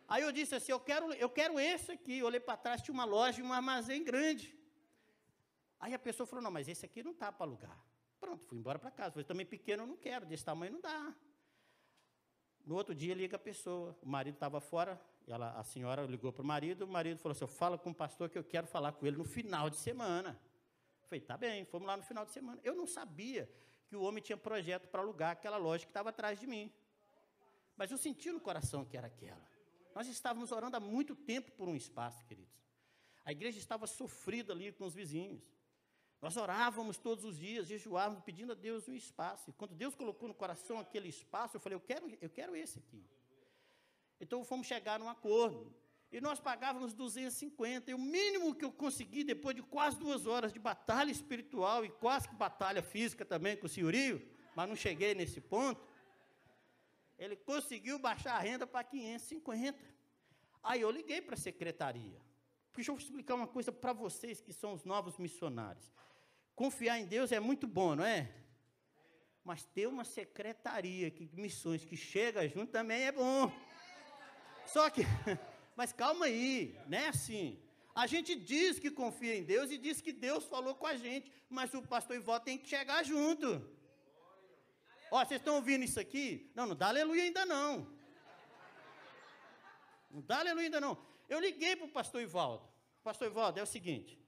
[0.06, 2.18] Aí eu disse assim, eu quero, eu quero esse aqui.
[2.18, 4.54] Eu olhei para trás, tinha uma loja um armazém grande.
[5.80, 7.78] Aí a pessoa falou, não, mas esse aqui não está para alugar.
[8.20, 9.12] Pronto, fui embora para casa.
[9.12, 11.14] Falei, também pequeno eu não quero, desse tamanho não dá.
[12.64, 16.42] No outro dia liga a pessoa, o marido estava fora, ela, a senhora ligou para
[16.42, 19.06] o marido, o marido falou assim, fala com o pastor que eu quero falar com
[19.06, 20.40] ele no final de semana.
[21.02, 22.58] falei, tá bem, fomos lá no final de semana.
[22.64, 23.50] Eu não sabia
[23.86, 26.72] que o homem tinha projeto para alugar aquela loja que estava atrás de mim.
[27.76, 29.53] Mas eu senti no coração que era aquela.
[29.94, 32.52] Nós estávamos orando há muito tempo por um espaço, queridos.
[33.24, 35.42] A igreja estava sofrida ali com os vizinhos.
[36.20, 39.50] Nós orávamos todos os dias, jejuávamos, pedindo a Deus um espaço.
[39.50, 42.78] E quando Deus colocou no coração aquele espaço, eu falei, eu quero, eu quero esse
[42.78, 43.04] aqui.
[44.20, 45.72] Então fomos chegar num acordo.
[46.11, 47.90] E nós pagávamos 250.
[47.90, 51.90] E o mínimo que eu consegui, depois de quase duas horas de batalha espiritual e
[51.90, 54.26] quase que batalha física também com o senhorio,
[54.57, 55.87] mas não cheguei nesse ponto,
[57.18, 59.79] ele conseguiu baixar a renda para 550.
[60.62, 62.20] Aí eu liguei para a secretaria.
[62.74, 65.92] Deixa eu explicar uma coisa para vocês que são os novos missionários.
[66.55, 68.33] Confiar em Deus é muito bom, não é?
[69.44, 73.53] Mas ter uma secretaria de missões que chega junto também é bom.
[74.66, 75.03] Só que,
[75.77, 77.61] mas calma aí, não é assim.
[77.94, 81.31] A gente diz que confia em Deus e diz que Deus falou com a gente,
[81.48, 83.64] mas o pastor Ivó tem que chegar junto.
[85.16, 86.50] Ó, vocês estão ouvindo isso aqui?
[86.57, 87.87] Não, não dá aleluia ainda não.
[90.11, 90.98] Não dá aleluia ainda não.
[91.29, 92.68] Eu liguei para o pastor Ivaldo.
[93.00, 94.20] Pastor Ivaldo, é o seguinte: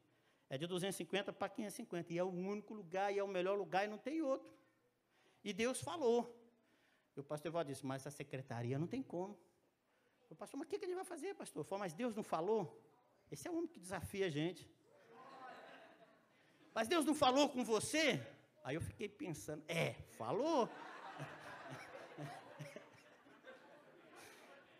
[0.48, 2.12] é de 250 para 550.
[2.12, 4.54] E é o único lugar, e é o melhor lugar, e não tem outro.
[5.42, 6.20] E Deus falou.
[7.16, 9.36] E o pastor Ivaldo disse: Mas a secretaria não tem como.
[10.30, 11.64] O pastor, mas o que, que a gente vai fazer, pastor?
[11.64, 12.80] Falei, mas Deus não falou?
[13.28, 14.70] Esse é o único que desafia a gente.
[16.72, 18.35] Mas Deus não falou com você?
[18.66, 20.68] Aí eu fiquei pensando, é, falou?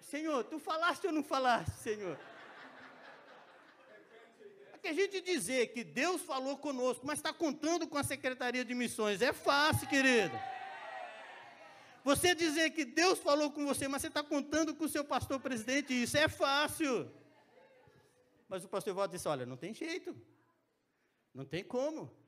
[0.01, 2.18] Senhor, tu falaste ou não falaste, Senhor?
[4.72, 8.64] É que a gente dizer que Deus falou conosco, mas está contando com a Secretaria
[8.64, 10.37] de Missões, é fácil, querido.
[12.03, 15.38] Você dizer que Deus falou com você, mas você está contando com o seu pastor
[15.38, 17.09] presidente, isso é fácil.
[18.49, 20.20] Mas o pastor Valdo disse: olha, não tem jeito,
[21.33, 22.26] não tem como.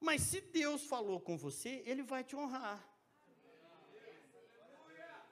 [0.00, 2.86] Mas se Deus falou com você, Ele vai te honrar.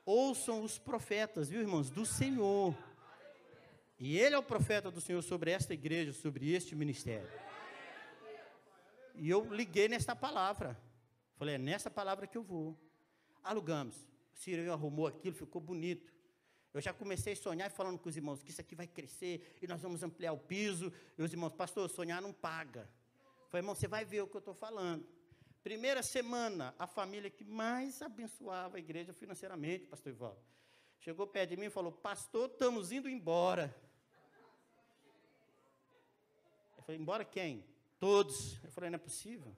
[0.04, 2.76] Ouçam os profetas, viu, irmãos, do Senhor.
[3.98, 7.28] E Ele é o profeta do Senhor sobre esta igreja, sobre este ministério.
[9.14, 10.78] E eu liguei nesta palavra.
[11.36, 12.76] Falei, é nessa palavra que eu vou.
[13.42, 13.96] Alugamos.
[14.34, 16.12] O Cireu arrumou aquilo, ficou bonito.
[16.72, 19.66] Eu já comecei a sonhar falando com os irmãos que isso aqui vai crescer e
[19.66, 20.92] nós vamos ampliar o piso.
[21.16, 22.88] E os irmãos, pastor, sonhar não paga.
[23.48, 25.06] Falei, irmão, você vai ver o que eu estou falando.
[25.62, 30.40] Primeira semana, a família que mais abençoava a igreja financeiramente, pastor Ivaldo,
[31.00, 33.74] chegou perto de mim e falou: Pastor, estamos indo embora.
[36.76, 37.64] Eu falei: Embora quem?
[37.98, 38.62] Todos.
[38.62, 39.56] Eu falei: Não é possível.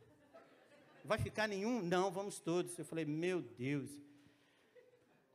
[1.04, 1.82] Vai ficar nenhum?
[1.82, 2.78] Não, vamos todos.
[2.78, 3.90] Eu falei: Meu Deus.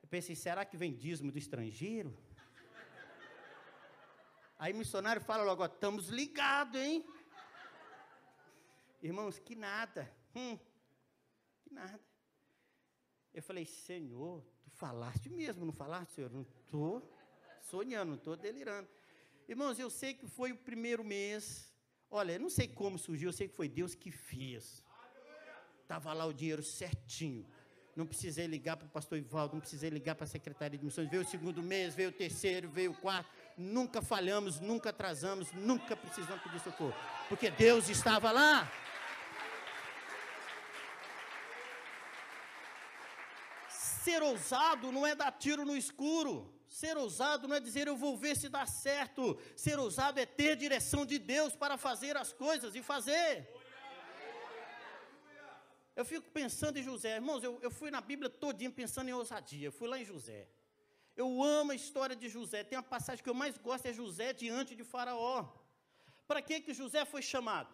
[0.01, 2.17] Eu pensei: será que vem dízimo do estrangeiro?
[4.57, 7.05] Aí o missionário fala logo: Estamos ligados, hein?
[9.03, 10.09] Irmãos, que nada.
[10.33, 10.57] Hum,
[11.61, 11.99] que nada.
[13.33, 16.31] Eu falei, Senhor, tu falaste mesmo, não falaste, Senhor?
[16.31, 17.13] Não estou
[17.59, 18.87] sonhando, não estou delirando.
[19.45, 21.69] Irmãos, eu sei que foi o primeiro mês.
[22.09, 24.81] Olha, eu não sei como surgiu, eu sei que foi Deus que fez.
[25.81, 27.45] Estava lá o dinheiro certinho.
[27.97, 31.09] Não precisei ligar para o pastor Ivaldo, não precisei ligar para a secretaria de missões.
[31.09, 33.29] Veio o segundo mês, veio o terceiro, veio o quarto.
[33.57, 36.95] Nunca falhamos, nunca atrasamos, nunca precisamos pedir socorro.
[37.27, 38.71] Porque Deus estava lá.
[44.03, 46.33] Ser ousado não é dar tiro no escuro.
[46.67, 49.39] Ser ousado não é dizer eu vou ver se dá certo.
[49.55, 53.47] Ser ousado é ter direção de Deus para fazer as coisas e fazer.
[55.95, 57.15] Eu fico pensando em José.
[57.15, 59.67] Irmãos, eu, eu fui na Bíblia todinha pensando em ousadia.
[59.67, 60.49] Eu fui lá em José.
[61.15, 62.63] Eu amo a história de José.
[62.63, 65.47] Tem uma passagem que eu mais gosto é José diante de Faraó.
[66.27, 67.73] Para que que José foi chamado?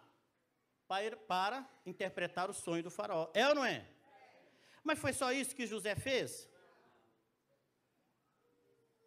[0.86, 3.30] Para, para interpretar o sonho do Faraó.
[3.32, 3.86] É ou não é?
[4.82, 6.48] Mas foi só isso que José fez?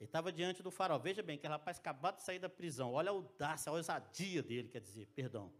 [0.03, 0.99] Ele estava diante do farol.
[0.99, 2.93] Veja bem, que rapaz acabado de sair da prisão.
[2.93, 5.53] Olha a audácia, a ousadia dele, quer dizer, perdão.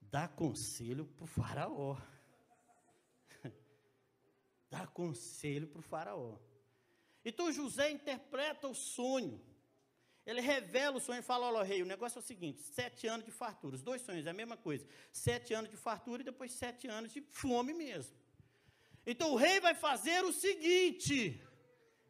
[0.00, 1.96] Dá conselho para o faraó.
[4.70, 6.38] Dá conselho para o faraó.
[7.24, 9.42] Então José interpreta o sonho.
[10.26, 13.24] Ele revela o sonho e fala: Olha, rei, o negócio é o seguinte: sete anos
[13.24, 13.76] de fartura.
[13.76, 14.86] Os dois sonhos é a mesma coisa.
[15.10, 18.14] Sete anos de fartura e depois sete anos de fome mesmo.
[19.10, 21.42] Então o rei vai fazer o seguinte: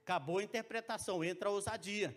[0.03, 2.09] acabou a interpretação, entra a ousadia.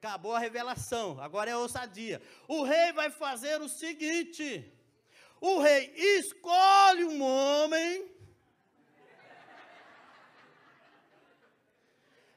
[0.00, 2.22] Acabou a revelação, agora é a ousadia.
[2.46, 4.72] O rei vai fazer o seguinte:
[5.40, 8.08] o rei escolhe um homem.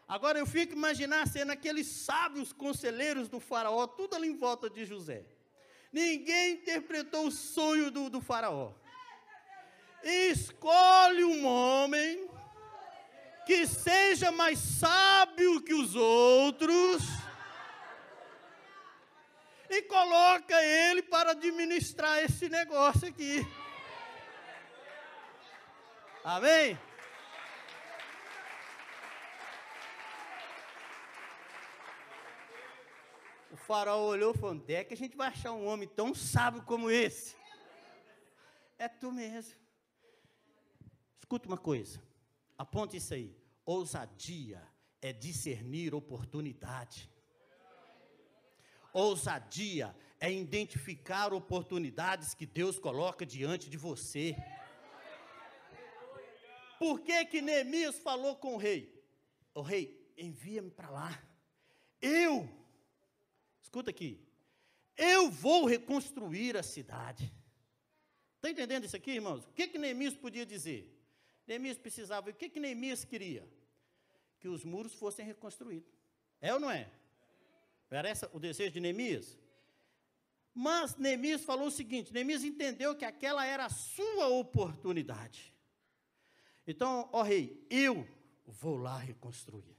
[0.08, 4.84] Agora eu fico imaginando sendo aqueles sábios conselheiros do faraó, tudo ali em volta de
[4.84, 5.28] José.
[5.94, 8.74] Ninguém interpretou o sonho do, do faraó
[10.04, 12.30] escolhe um homem
[13.46, 17.04] que seja mais sábio que os outros
[19.70, 23.46] e coloca ele para administrar esse negócio aqui.
[26.24, 26.78] Amém?
[33.50, 36.14] O faraó olhou e falou: onde é que a gente vai achar um homem tão
[36.14, 37.36] sábio como esse?
[38.78, 39.56] É tu mesmo.
[41.32, 42.04] Escuta uma coisa,
[42.58, 43.34] aponte isso aí.
[43.66, 44.62] Ousadia
[45.02, 47.10] é discernir oportunidade.
[48.92, 54.36] Ousadia é identificar oportunidades que Deus coloca diante de você.
[56.78, 59.02] Por que que Neemias falou com o rei?
[59.56, 61.24] O rei, envia-me para lá.
[62.02, 62.50] Eu,
[63.62, 64.22] escuta aqui,
[64.98, 67.34] eu vou reconstruir a cidade.
[68.36, 69.46] Está entendendo isso aqui, irmãos?
[69.46, 70.98] O que que Neemias podia dizer?
[71.52, 72.30] Neemias precisava.
[72.30, 73.46] O que, que Neemias queria?
[74.40, 75.92] Que os muros fossem reconstruídos.
[76.40, 76.90] É ou não é?
[77.90, 79.38] Era esse o desejo de Neemias?
[80.54, 85.54] Mas Neemias falou o seguinte: Neemias entendeu que aquela era a sua oportunidade.
[86.66, 88.08] Então, ó rei, eu
[88.46, 89.78] vou lá reconstruir.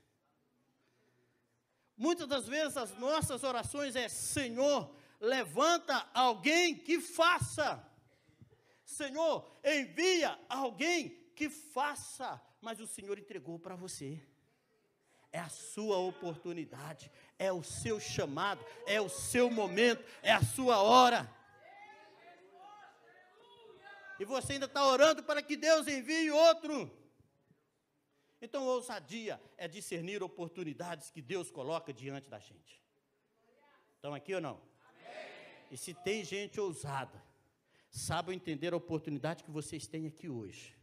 [1.96, 7.82] Muitas das vezes as nossas orações é: Senhor, levanta alguém que faça.
[8.84, 14.22] Senhor, envia alguém que faça, mas o Senhor entregou para você.
[15.32, 20.80] É a sua oportunidade, é o seu chamado, é o seu momento, é a sua
[20.80, 21.28] hora.
[24.20, 26.88] E você ainda está orando para que Deus envie outro.
[28.40, 32.80] Então, ousadia é discernir oportunidades que Deus coloca diante da gente.
[33.96, 34.62] Estão aqui ou não?
[34.86, 35.66] Amém.
[35.72, 37.20] E se tem gente ousada,
[37.90, 40.81] sabe entender a oportunidade que vocês têm aqui hoje.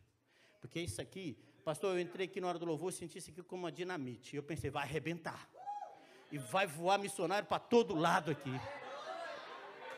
[0.60, 3.64] Porque isso aqui, pastor, eu entrei aqui na hora do louvor, senti isso aqui como
[3.64, 4.36] uma dinamite.
[4.36, 5.48] E eu pensei, vai arrebentar.
[6.32, 8.52] E vai voar missionário para todo lado aqui.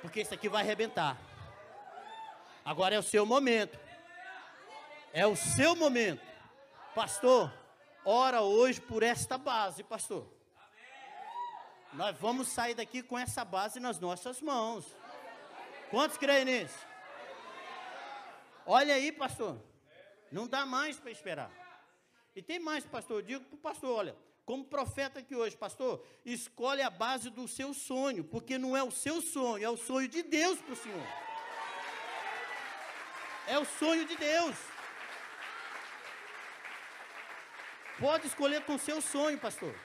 [0.01, 1.19] Porque isso aqui vai arrebentar.
[2.63, 3.77] Agora é o seu momento.
[5.13, 6.21] É o seu momento.
[6.95, 7.51] Pastor,
[8.05, 10.27] ora hoje por esta base, pastor.
[11.93, 14.85] Nós vamos sair daqui com essa base nas nossas mãos.
[15.89, 16.87] Quantos creem nisso?
[18.65, 19.59] Olha aí, pastor.
[20.31, 21.51] Não dá mais para esperar.
[22.35, 23.17] E tem mais, pastor.
[23.17, 24.15] Eu digo para o pastor: olha,
[24.45, 28.91] como profeta aqui hoje, pastor, escolhe a base do seu sonho, porque não é o
[28.91, 31.07] seu sonho, é o sonho de Deus para o senhor.
[33.47, 34.55] É o sonho de Deus.
[37.99, 39.75] Pode escolher com o seu sonho, pastor.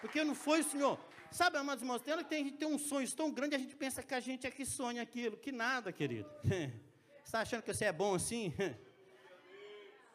[0.00, 0.98] Porque não foi o senhor.
[1.30, 4.02] Sabe, amados irmãos, tem que a gente tem um sonho tão grande, a gente pensa
[4.02, 5.36] que a gente é que sonha aquilo.
[5.36, 6.28] Que nada, querido.
[6.44, 8.52] Você está achando que você é bom assim?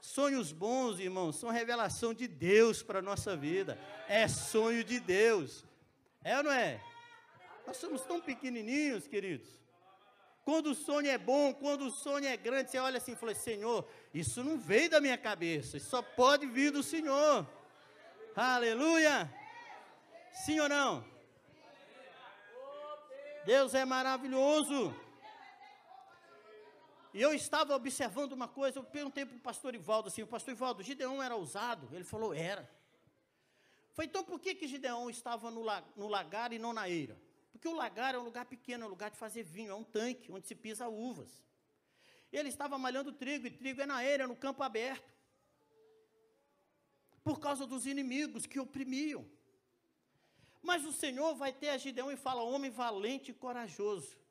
[0.06, 3.78] Sonhos bons, irmãos, são revelação de Deus para a nossa vida.
[4.08, 5.66] É sonho de Deus.
[6.24, 6.80] É ou não é?
[7.66, 9.48] Nós somos tão pequenininhos, queridos.
[10.44, 13.34] Quando o sonho é bom, quando o sonho é grande, você olha assim e fala:
[13.34, 17.46] Senhor, isso não veio da minha cabeça, isso só pode vir do Senhor.
[18.36, 19.34] Aleluia!
[20.46, 21.04] Sim ou não?
[23.44, 24.96] Deus é maravilhoso.
[27.16, 30.54] E eu estava observando uma coisa, eu perguntei para o pastor Ivaldo assim, o pastor
[30.54, 31.88] Ivaldo, Gideão era ousado?
[31.94, 32.70] Ele falou, era.
[33.94, 35.64] Foi então por que, que Gideão estava no,
[35.96, 37.18] no lagar e não na eira?
[37.54, 39.86] Porque o lagar é um lugar pequeno, é um lugar de fazer vinho, é um
[39.86, 41.32] tanque onde se pisa uvas.
[42.34, 45.10] Ele estava malhando trigo, e trigo é na eira, no campo aberto.
[47.24, 49.26] Por causa dos inimigos que oprimiam.
[50.62, 54.25] Mas o Senhor vai ter a Gideão e fala, homem valente e corajoso.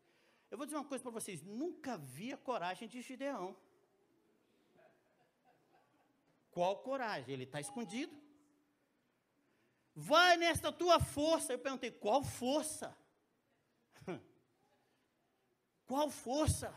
[0.55, 3.57] Eu vou dizer uma coisa para vocês: nunca vi a coragem de Gideão.
[6.53, 7.35] Qual coragem?
[7.35, 8.17] Ele está escondido.
[9.97, 11.53] Vai nesta tua força.
[11.53, 12.97] Eu perguntei: qual força?
[15.87, 16.73] Qual força?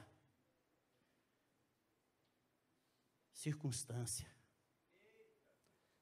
[3.31, 4.27] Circunstância.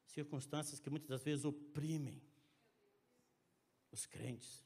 [0.06, 2.24] Circunstâncias que muitas das vezes oprimem
[3.92, 4.64] os crentes.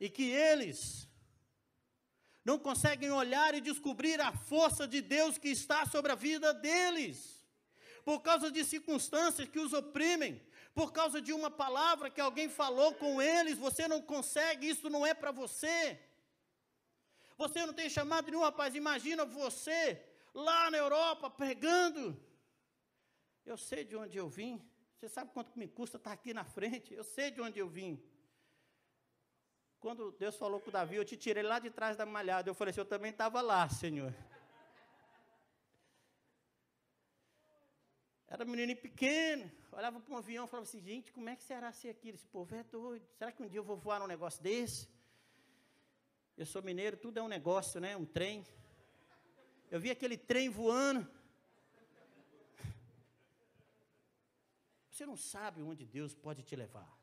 [0.00, 1.07] E que eles
[2.48, 7.16] não conseguem olhar e descobrir a força de Deus que está sobre a vida deles,
[8.06, 10.32] por causa de circunstâncias que os oprimem,
[10.78, 15.02] por causa de uma palavra que alguém falou com eles, você não consegue, isso não
[15.06, 16.00] é para você.
[17.36, 22.18] Você não tem chamado nenhum rapaz, imagina você lá na Europa pregando.
[23.44, 24.54] Eu sei de onde eu vim.
[24.94, 26.94] Você sabe quanto me custa estar aqui na frente?
[26.94, 28.02] Eu sei de onde eu vim.
[29.80, 32.50] Quando Deus falou com Davi, eu te tirei lá de trás da malhada.
[32.50, 34.12] Eu falei assim, eu também estava lá, Senhor.
[38.26, 41.42] Era um menino pequeno, olhava para um avião e falava assim, gente, como é que
[41.42, 42.10] será ser aqui?
[42.10, 43.06] Esse povo é doido.
[43.16, 44.88] Será que um dia eu vou voar num negócio desse?
[46.36, 47.96] Eu sou mineiro, tudo é um negócio, né?
[47.96, 48.44] Um trem.
[49.70, 51.08] Eu vi aquele trem voando.
[54.90, 56.97] Você não sabe onde Deus pode te levar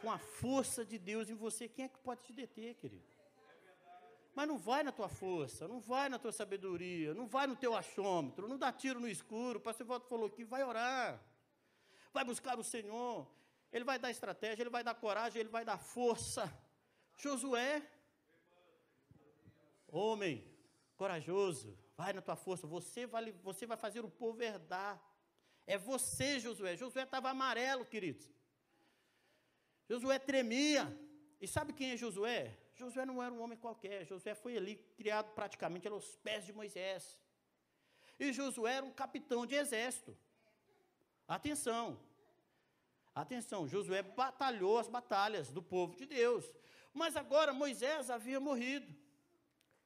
[0.00, 3.04] com a força de Deus em você, quem é que pode te deter, querido?
[4.34, 7.74] Mas não vai na tua força, não vai na tua sabedoria, não vai no teu
[7.74, 9.58] achômetro, não dá tiro no escuro.
[9.58, 11.20] O pastor Walter falou aqui, vai orar,
[12.12, 13.26] vai buscar o Senhor,
[13.72, 16.52] Ele vai dar estratégia, Ele vai dar coragem, Ele vai dar força.
[17.16, 17.82] Josué,
[19.88, 20.44] homem
[20.96, 25.02] corajoso, vai na tua força, você vai, você vai fazer o povo herdar.
[25.66, 26.76] É você, Josué.
[26.76, 28.30] Josué estava amarelo, queridos.
[29.88, 30.84] Josué tremia.
[31.40, 32.56] E sabe quem é Josué?
[32.74, 34.04] Josué não era um homem qualquer.
[34.04, 37.18] Josué foi ali criado praticamente aos pés de Moisés.
[38.18, 40.16] E Josué era um capitão de exército.
[41.26, 42.00] Atenção.
[43.14, 46.44] Atenção, Josué batalhou as batalhas do povo de Deus.
[46.92, 48.94] Mas agora Moisés havia morrido.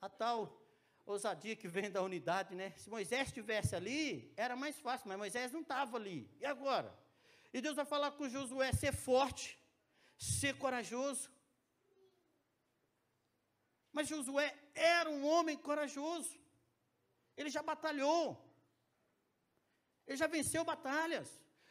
[0.00, 0.60] A tal
[1.06, 2.72] ousadia que vem da unidade, né?
[2.76, 6.30] Se Moisés estivesse ali, era mais fácil, mas Moisés não estava ali.
[6.40, 6.92] E agora?
[7.52, 9.58] E Deus vai falar com Josué ser forte,
[10.22, 11.28] ser corajoso.
[13.92, 16.38] Mas Josué era um homem corajoso.
[17.36, 18.24] Ele já batalhou.
[20.06, 21.28] Ele já venceu batalhas.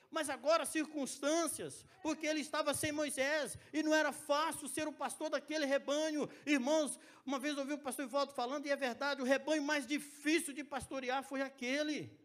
[0.09, 5.29] Mas agora circunstâncias, porque ele estava sem Moisés e não era fácil ser o pastor
[5.29, 6.29] daquele rebanho.
[6.45, 10.53] Irmãos, uma vez ouvi o pastor Ivaldo falando, e é verdade, o rebanho mais difícil
[10.53, 12.19] de pastorear foi aquele.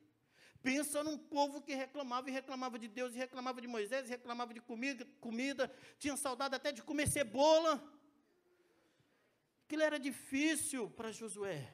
[0.67, 4.53] Pensa num povo que reclamava e reclamava de Deus, e reclamava de Moisés, e reclamava
[4.53, 7.73] de comida, comida, tinha saudade até de comer cebola.
[9.65, 11.73] Aquilo era difícil para Josué.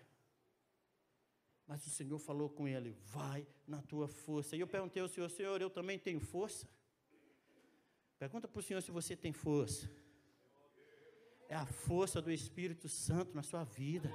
[1.67, 4.57] Mas o Senhor falou com ele: vai na tua força.
[4.57, 6.69] E eu perguntei ao Senhor: Senhor, eu também tenho força?
[8.19, 9.91] Pergunta para o Senhor se você tem força.
[11.49, 14.15] É a força do Espírito Santo na sua vida.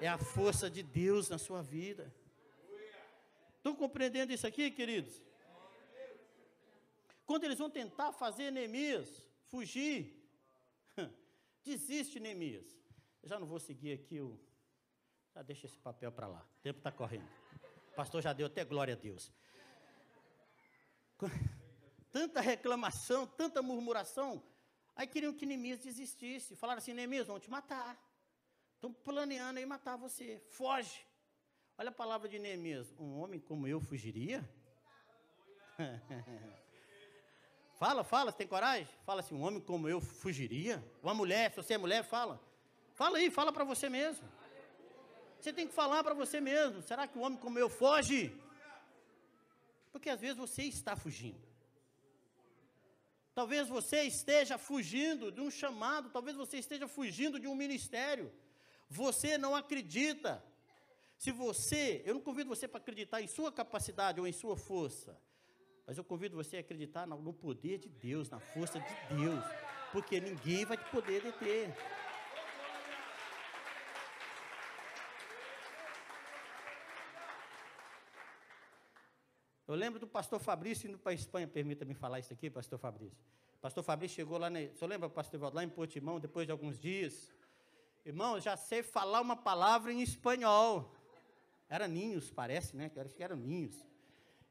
[0.00, 2.10] É a força de Deus na sua vida.
[3.66, 5.20] Estão compreendendo isso aqui, queridos?
[7.26, 10.24] Quando eles vão tentar fazer Neemias fugir,
[11.64, 12.64] desiste Neemias.
[13.20, 14.38] Eu já não vou seguir aqui o.
[15.34, 16.48] Já deixa esse papel para lá.
[16.58, 17.28] O tempo está correndo.
[17.90, 19.32] O pastor já deu até glória a Deus.
[22.12, 24.40] Tanta reclamação, tanta murmuração.
[24.94, 26.54] Aí queriam que Neemias desistisse.
[26.54, 28.00] Falaram assim: Neemias, vão te matar.
[28.76, 30.38] Estão planeando aí matar você.
[30.50, 31.05] Foge.
[31.78, 32.90] Olha a palavra de Neemias.
[32.98, 34.42] Um homem como eu fugiria?
[37.78, 38.88] fala, fala, você tem coragem?
[39.04, 40.82] Fala assim, um homem como eu fugiria?
[41.02, 42.40] Uma mulher, se você é mulher, fala.
[42.94, 44.26] Fala aí, fala para você mesmo.
[45.38, 46.80] Você tem que falar para você mesmo.
[46.80, 48.34] Será que um homem como eu foge?
[49.92, 51.46] Porque às vezes você está fugindo.
[53.34, 58.32] Talvez você esteja fugindo de um chamado, talvez você esteja fugindo de um ministério.
[58.88, 60.42] Você não acredita.
[61.16, 65.18] Se você, eu não convido você para acreditar em sua capacidade ou em sua força,
[65.86, 69.44] mas eu convido você a acreditar no poder de Deus, na força de Deus,
[69.92, 71.74] porque ninguém vai te poder deter.
[79.66, 83.18] Eu lembro do pastor Fabrício indo para a Espanha, permita-me falar isso aqui, pastor Fabrício.
[83.60, 86.78] Pastor Fabrício chegou lá, na, você lembra, pastor Evaldo, lá em Portimão, depois de alguns
[86.78, 87.32] dias.
[88.04, 90.95] Irmão, já sei falar uma palavra em espanhol.
[91.68, 92.90] Era ninhos, parece, né?
[92.96, 93.76] Acho que eram ninhos.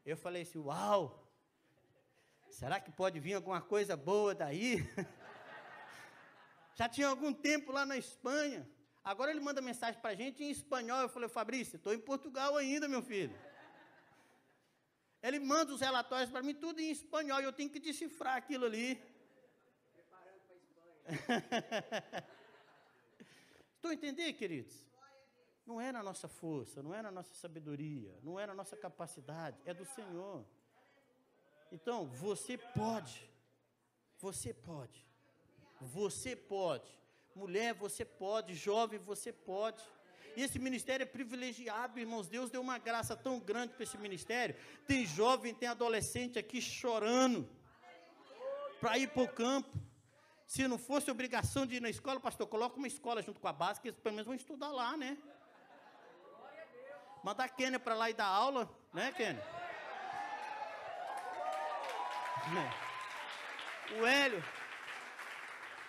[0.06, 1.28] Eu falei assim, uau,
[2.50, 4.78] será que pode vir alguma coisa boa daí?
[6.76, 8.70] Já tinha algum tempo lá na Espanha.
[9.04, 11.02] Agora ele manda mensagem para a gente em espanhol.
[11.02, 13.36] Eu falei, Fabrício, estou em Portugal ainda, meu filho.
[15.24, 18.66] Ele manda os relatórios para mim, tudo em espanhol, e eu tenho que decifrar aquilo
[18.66, 19.02] ali.
[19.94, 22.28] Preparando para a Espanha.
[23.76, 24.86] Estão entendendo, queridos?
[25.66, 29.58] Não é na nossa força, não é na nossa sabedoria, não é na nossa capacidade,
[29.66, 30.46] é do Senhor.
[31.72, 33.30] Então, você pode,
[34.20, 35.04] você pode,
[35.82, 36.90] você pode,
[37.36, 39.84] mulher, você pode, jovem, você pode.
[40.36, 42.28] E esse ministério é privilegiado, irmãos.
[42.28, 44.56] Deus deu uma graça tão grande para esse ministério.
[44.86, 47.50] Tem jovem, tem adolescente aqui chorando
[48.80, 49.76] para ir para o campo.
[50.46, 53.54] Se não fosse obrigação de ir na escola, pastor, coloca uma escola junto com a
[53.54, 55.18] base, que eles pelo menos vão estudar lá, né?
[57.26, 59.44] Mandar a Kênia para lá e dar aula, né, Kênia?
[62.62, 63.96] É.
[63.96, 64.44] O Hélio,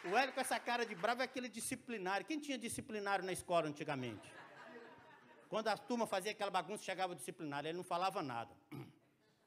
[0.07, 2.25] o Hélio com essa cara de bravo é aquele disciplinário.
[2.25, 4.33] Quem tinha disciplinário na escola antigamente?
[5.51, 8.57] Quando a turma fazia aquela bagunça, chegava o disciplinário, ele não falava nada.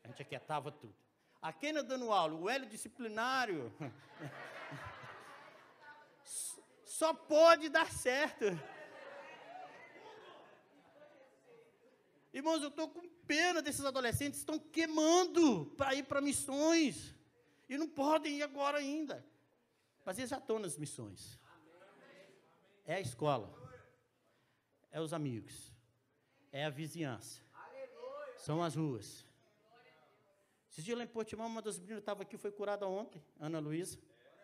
[0.04, 0.96] A gente aquietava tudo.
[1.42, 3.74] A Kênia dando aula, o Hélio disciplinário.
[6.86, 8.46] Só pode dar certo.
[12.40, 17.14] Irmãos, eu estou com pena desses adolescentes, estão queimando para ir para missões.
[17.68, 19.26] E não podem ir agora ainda.
[20.06, 21.38] Mas eles já estão nas missões.
[22.86, 23.54] É a escola.
[24.90, 25.74] É os amigos.
[26.50, 27.42] É a vizinhança.
[28.38, 29.26] São as ruas.
[30.72, 34.00] Esses dias lá em Portimão, uma das meninas estava aqui, foi curada ontem, Ana Luísa.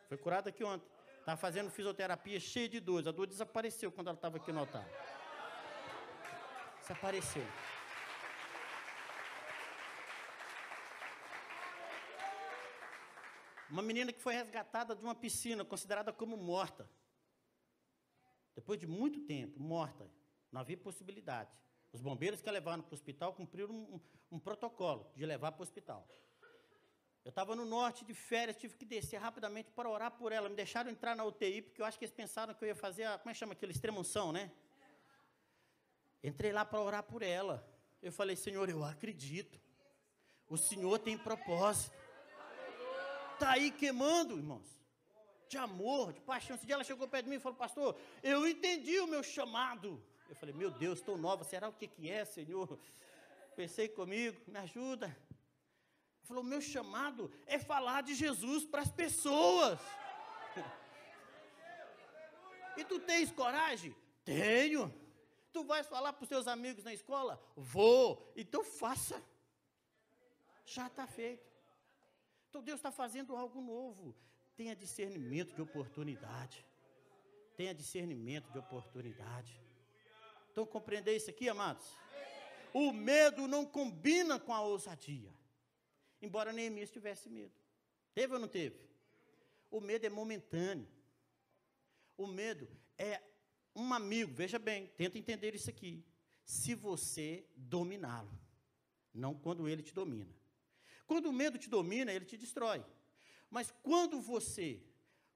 [0.10, 0.92] Foi curada aqui ontem.
[1.20, 3.08] Estava fazendo fisioterapia cheia de dores.
[3.08, 4.86] A dor desapareceu quando ela estava aqui no altar.
[6.82, 7.48] Desapareceu.
[13.76, 16.90] Uma menina que foi resgatada de uma piscina, considerada como morta.
[18.56, 20.10] Depois de muito tempo, morta.
[20.50, 21.52] Não havia possibilidade.
[21.92, 24.02] Os bombeiros que a levaram para o hospital cumpriram um, um,
[24.32, 26.08] um protocolo de levar para o hospital.
[27.26, 30.48] Eu estava no norte de férias, tive que descer rapidamente para orar por ela.
[30.48, 33.04] Me deixaram entrar na UTI, porque eu acho que eles pensaram que eu ia fazer
[33.04, 33.18] a.
[33.18, 33.74] Como é que chama aquele?
[33.74, 34.54] Extremunção, né?
[36.24, 37.70] Entrei lá para orar por ela.
[38.02, 39.60] Eu falei, Senhor, eu acredito.
[40.48, 42.05] O Senhor tem propósito.
[43.36, 44.66] Está aí queimando, irmãos.
[45.50, 46.56] De amor, de paixão.
[46.56, 50.02] Esse dia ela chegou perto de mim e falou, pastor, eu entendi o meu chamado.
[50.30, 52.80] Eu falei, meu Deus, estou nova, será o que, que é, Senhor?
[53.56, 55.08] Pensei comigo, me ajuda.
[55.08, 59.80] Ele falou, meu chamado é falar de Jesus para as pessoas.
[62.78, 63.96] E tu tens coragem?
[64.26, 64.94] Tenho.
[65.54, 67.42] Tu vais falar para os teus amigos na escola?
[67.56, 68.30] Vou.
[68.36, 69.24] Então faça.
[70.66, 71.55] Já está feito.
[72.56, 74.16] Então Deus está fazendo algo novo.
[74.56, 76.66] Tenha discernimento de oportunidade.
[77.58, 79.62] Tenha discernimento de oportunidade.
[80.50, 81.86] Então compreender isso aqui, amados?
[82.74, 85.34] O medo não combina com a ousadia.
[86.22, 87.52] Embora Neemias tivesse medo.
[88.14, 88.80] Teve ou não teve?
[89.70, 90.88] O medo é momentâneo.
[92.16, 93.22] O medo é
[93.76, 96.06] um amigo, veja bem, tenta entender isso aqui.
[96.46, 98.32] Se você dominá-lo.
[99.14, 100.45] não quando ele te domina.
[101.06, 102.84] Quando o medo te domina, ele te destrói.
[103.50, 104.82] Mas quando você,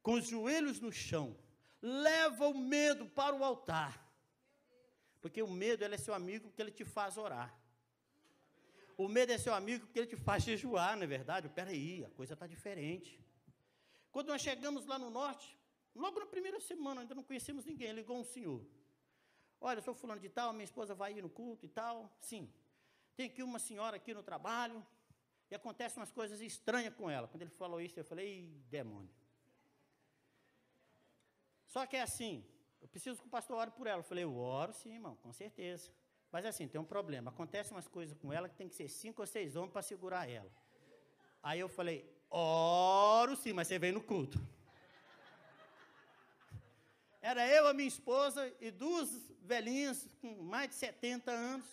[0.02, 1.38] com os joelhos no chão,
[1.82, 4.06] leva o medo para o altar,
[5.22, 7.56] porque o medo é seu amigo porque ele te faz orar.
[8.98, 11.48] O medo é seu amigo porque ele te faz jejuar, não é verdade?
[11.48, 13.18] Peraí, a coisa está diferente.
[14.12, 15.58] Quando nós chegamos lá no norte,
[15.96, 18.62] logo na primeira semana, ainda não conhecemos ninguém, ligou um senhor.
[19.62, 22.12] Olha, eu sou fulano de tal, minha esposa vai ir no culto e tal.
[22.20, 22.52] Sim.
[23.16, 24.86] Tem aqui uma senhora aqui no trabalho,
[25.50, 27.28] e acontecem umas coisas estranhas com ela.
[27.28, 29.10] Quando ele falou isso, eu falei, demônio.
[31.66, 32.46] Só que é assim,
[32.82, 34.00] eu preciso que o pastor ore por ela.
[34.00, 35.92] Eu falei, eu oro sim, irmão, com certeza.
[36.32, 37.32] Mas assim, tem um problema.
[37.32, 40.30] Acontecem umas coisas com ela que tem que ser cinco ou seis homens para segurar
[40.30, 40.52] ela.
[41.42, 44.40] Aí eu falei, oro sim, mas você vem no culto.
[47.22, 49.10] Era eu, a minha esposa e duas
[49.42, 51.66] velhinhas com mais de 70 anos.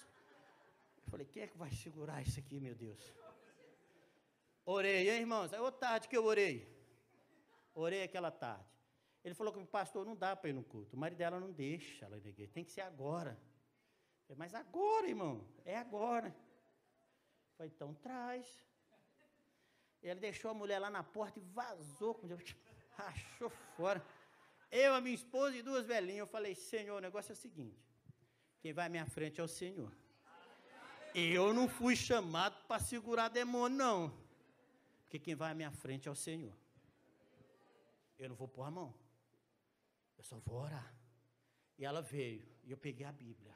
[1.05, 3.01] Eu falei, quem é que vai segurar isso aqui, meu Deus?
[4.68, 5.52] Orei, hein, irmãos?
[5.52, 6.68] É outra tarde que eu orei.
[7.72, 8.66] Orei aquela tarde.
[9.22, 10.96] Ele falou que o pastor não dá para ir no culto.
[10.96, 12.50] O marido dela não deixa ela igreja.
[12.52, 13.38] Tem que ser agora.
[14.26, 16.34] Falei, mas agora, irmão, é agora.
[17.56, 18.44] Falei, então traz.
[20.02, 22.26] Ele deixou a mulher lá na porta e vazou, com
[22.96, 24.04] rachou fora.
[24.70, 26.18] Eu, a minha esposa e duas velhinhas.
[26.18, 27.80] Eu falei, Senhor, o negócio é o seguinte:
[28.60, 29.92] quem vai à minha frente é o Senhor.
[31.14, 34.26] Eu não fui chamado para segurar demônio, não.
[35.07, 36.52] Porque quem vai à minha frente é o Senhor.
[38.18, 38.92] Eu não vou pôr a mão.
[40.18, 40.92] Eu só vou orar.
[41.78, 43.54] E ela veio, e eu peguei a Bíblia.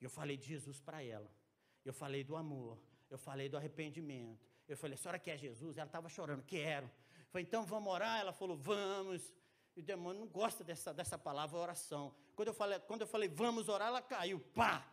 [0.00, 1.30] E eu falei de Jesus para ela.
[1.84, 2.78] Eu falei do amor.
[3.10, 4.48] Eu falei do arrependimento.
[4.66, 5.76] Eu falei, a senhora quer Jesus?
[5.76, 6.86] Ela estava chorando, quero.
[6.86, 8.18] Eu falei, então vamos orar?
[8.18, 9.34] Ela falou, vamos.
[9.76, 12.14] E o demônio não gosta dessa, dessa palavra oração.
[12.34, 14.90] Quando eu, falei, quando eu falei, vamos orar, ela caiu, pá!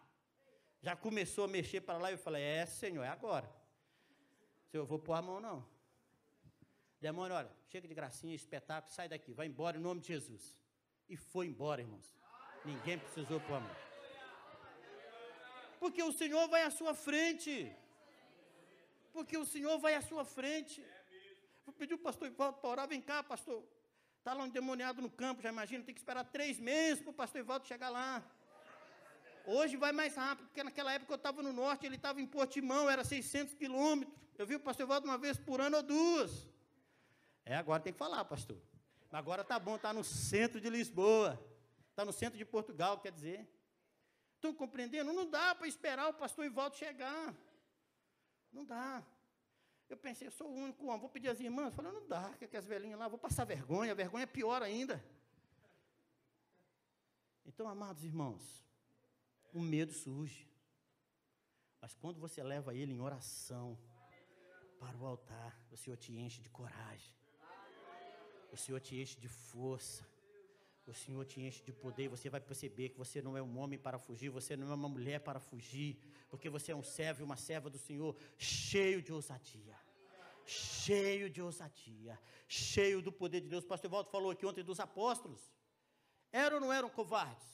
[0.82, 3.61] Já começou a mexer para lá eu falei, é, Senhor, é agora.
[4.72, 5.68] Senhor, eu vou pôr a mão, não.
[7.02, 10.58] Demônio, olha, chega de gracinha, espetáculo, sai daqui, vai embora em nome de Jesus.
[11.10, 12.08] E foi embora, irmãos.
[12.64, 13.76] Ninguém precisou pôr a mão.
[15.78, 17.54] Porque o Senhor vai à sua frente.
[19.12, 20.82] Porque o Senhor vai à sua frente.
[21.66, 22.88] Vou pedir o pastor Ivaldo para orar.
[22.88, 23.62] Vem cá, pastor.
[24.20, 27.14] Está lá um demoniado no campo, já imagina, tem que esperar três meses para o
[27.14, 28.24] pastor Ivaldo chegar lá.
[29.46, 32.90] Hoje vai mais rápido, porque naquela época eu estava no norte, ele estava em Portimão,
[32.90, 34.22] era 600 quilômetros.
[34.38, 36.48] Eu vi o pastor Ivaldo uma vez por ano ou duas.
[37.46, 38.58] É, agora tem que falar, pastor.
[39.12, 41.40] Agora está bom, está no centro de Lisboa.
[41.90, 43.48] Está no centro de Portugal, quer dizer.
[44.36, 45.14] Estão compreendendo?
[45.14, 47.36] Não dá para esperar o pastor Ivaldo chegar.
[48.52, 49.04] Não dá.
[49.90, 51.74] Eu pensei, eu sou o único homem, vou pedir às irmãs.
[51.74, 55.04] Falei, não dá, que as velhinhas lá, vou passar vergonha, a vergonha é pior ainda.
[57.46, 58.66] Então, amados irmãos,
[59.54, 60.48] o medo surge.
[61.82, 63.78] Mas quando você leva ele em oração
[64.82, 67.14] para o altar, o Senhor te enche de coragem.
[68.52, 70.04] O Senhor te enche de força.
[70.92, 73.80] O Senhor te enche de poder você vai perceber que você não é um homem
[73.86, 75.92] para fugir, você não é uma mulher para fugir,
[76.30, 79.78] porque você é um servo e uma serva do Senhor, cheio de ousadia.
[80.44, 83.64] Cheio de ousadia, cheio do poder de Deus.
[83.64, 85.42] O pastor Walter falou aqui ontem dos apóstolos.
[86.32, 87.52] Eram ou não eram covardes?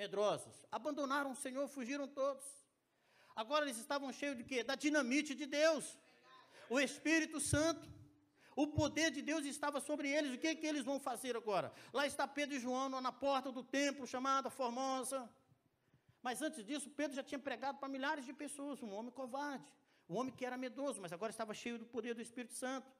[0.00, 0.56] medrosos.
[0.78, 2.44] Abandonaram o Senhor, fugiram todos.
[3.36, 4.58] Agora eles estavam cheios de quê?
[4.64, 5.98] Da dinamite de Deus.
[6.74, 7.84] O Espírito Santo.
[8.62, 10.32] O poder de Deus estava sobre eles.
[10.34, 11.68] O que, que eles vão fazer agora?
[11.98, 15.20] Lá está Pedro e João na porta do templo chamada Formosa.
[16.26, 19.64] Mas antes disso, Pedro já tinha pregado para milhares de pessoas, um homem covarde,
[20.08, 22.90] um homem que era medroso, mas agora estava cheio do poder do Espírito Santo.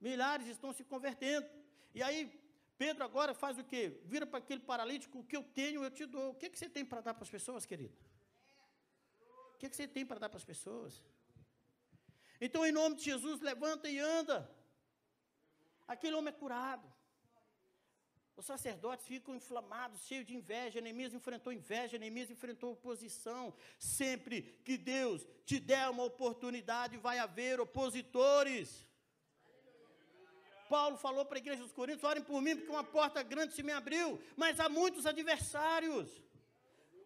[0.00, 1.46] Milhares estão se convertendo.
[1.94, 2.20] E aí
[2.76, 4.00] Pedro agora faz o quê?
[4.04, 6.30] Vira para aquele paralítico, o que eu tenho eu te dou.
[6.32, 7.96] O que, que você tem para dar para as pessoas, querido?
[9.54, 11.02] O que, que você tem para dar para as pessoas?
[12.40, 14.50] Então, em nome de Jesus, levanta e anda.
[15.86, 16.86] Aquele homem é curado.
[18.36, 20.80] Os sacerdotes ficam inflamados, cheios de inveja.
[20.80, 23.54] Neemias enfrentou inveja, Neemias enfrentou oposição.
[23.78, 28.86] Sempre que Deus te der uma oportunidade, vai haver opositores.
[30.68, 33.62] Paulo falou para a igreja dos Coríntios: orem por mim, porque uma porta grande se
[33.62, 36.22] me abriu, mas há muitos adversários.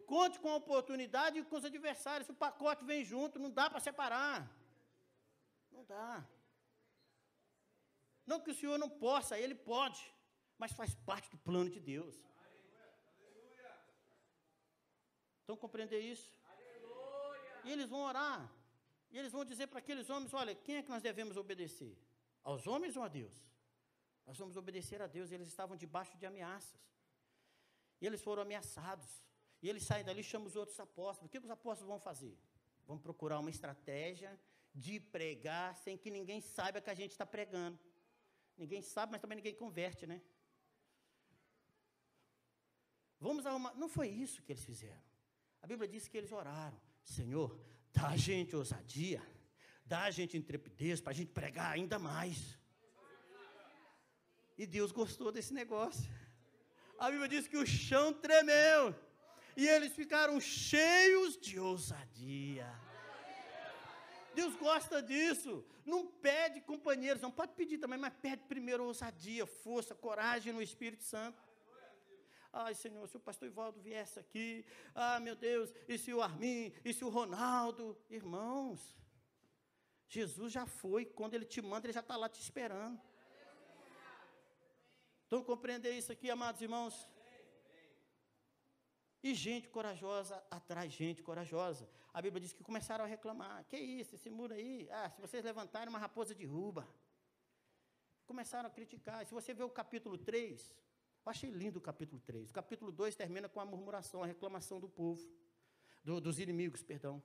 [0.05, 2.27] Conte com a oportunidade e com os adversários.
[2.27, 4.60] O pacote vem junto, não dá para separar.
[8.25, 10.01] Não que o Senhor não possa, Ele pode,
[10.57, 12.15] mas faz parte do plano de Deus.
[15.41, 16.31] Estão compreender isso?
[17.65, 18.49] E eles vão orar.
[19.11, 21.97] E eles vão dizer para aqueles homens: olha, quem é que nós devemos obedecer?
[22.43, 23.35] Aos homens ou a Deus?
[24.25, 25.31] Nós vamos obedecer a Deus.
[25.31, 26.79] E eles estavam debaixo de ameaças.
[27.99, 29.09] E eles foram ameaçados.
[29.61, 31.27] E eles saem dali e chamam os outros apóstolos.
[31.27, 32.35] O que os apóstolos vão fazer?
[32.87, 34.39] Vamos procurar uma estratégia
[34.73, 37.79] de pregar sem que ninguém saiba que a gente está pregando.
[38.57, 40.21] Ninguém sabe, mas também ninguém converte, né?
[43.19, 43.73] Vamos arrumar.
[43.75, 45.03] Não foi isso que eles fizeram.
[45.61, 47.59] A Bíblia diz que eles oraram: Senhor,
[47.93, 49.21] dá a gente ousadia,
[49.85, 52.57] dá a gente intrepidez para a gente pregar ainda mais.
[54.57, 56.09] E Deus gostou desse negócio.
[56.97, 58.95] A Bíblia diz que o chão tremeu.
[59.55, 62.71] E eles ficaram cheios de ousadia.
[64.33, 65.65] Deus gosta disso.
[65.85, 71.03] Não pede companheiros, não pode pedir também, mas pede primeiro ousadia, força, coragem no Espírito
[71.03, 71.41] Santo.
[72.53, 76.73] Ai, Senhor, se o pastor Ivaldo viesse aqui, ah, meu Deus, e se o Armin,
[76.83, 78.97] e se o Ronaldo, irmãos,
[80.09, 82.99] Jesus já foi, quando ele te manda, ele já está lá te esperando.
[85.23, 87.07] Estão compreender isso aqui, amados irmãos?
[89.23, 91.87] E gente corajosa atrai gente corajosa.
[92.13, 93.63] A Bíblia diz que começaram a reclamar.
[93.65, 94.89] Que isso, esse muro aí?
[94.91, 96.87] Ah, se vocês levantarem uma raposa derruba.
[98.25, 99.25] Começaram a criticar.
[99.25, 100.73] Se você vê o capítulo 3,
[101.23, 102.49] eu achei lindo o capítulo 3.
[102.49, 105.21] O capítulo 2 termina com a murmuração, a reclamação do povo,
[106.03, 107.21] do, dos inimigos, perdão.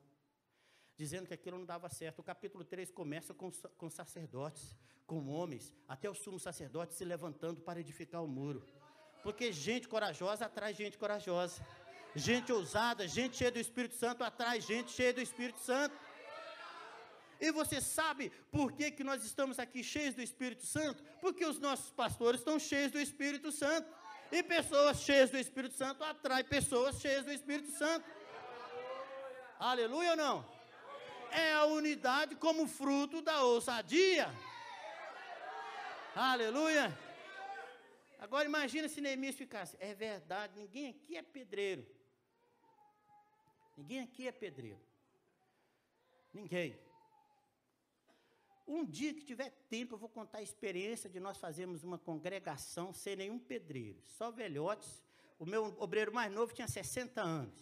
[0.98, 2.18] Dizendo que aquilo não dava certo.
[2.18, 4.76] O capítulo 3 começa com, com sacerdotes,
[5.06, 8.68] com homens, até o sumo sacerdote se levantando para edificar o muro.
[9.22, 11.62] Porque gente corajosa atrai gente corajosa
[12.16, 15.94] gente ousada, gente cheia do Espírito Santo atrai gente cheia do Espírito Santo.
[17.38, 21.02] E você sabe por que, que nós estamos aqui cheios do Espírito Santo?
[21.20, 23.86] Porque os nossos pastores estão cheios do Espírito Santo.
[24.32, 28.04] E pessoas cheias do Espírito Santo atraem pessoas cheias do Espírito Santo.
[29.58, 30.56] Aleluia ou não?
[31.30, 34.32] É a unidade como fruto da ousadia.
[36.14, 36.98] Aleluia.
[38.18, 39.76] Agora imagina se Neemias ficasse.
[39.78, 41.86] É verdade, ninguém aqui é pedreiro.
[43.76, 44.80] Ninguém aqui é pedreiro.
[46.32, 46.78] Ninguém.
[48.66, 52.92] Um dia que tiver tempo, eu vou contar a experiência de nós fazermos uma congregação
[52.92, 55.04] sem nenhum pedreiro, só velhotes.
[55.38, 57.54] O meu obreiro mais novo tinha 60 anos.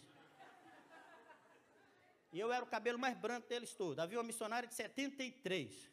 [2.33, 3.99] E eu era o cabelo mais branco deles todos.
[3.99, 5.91] Havia uma missionária de 73.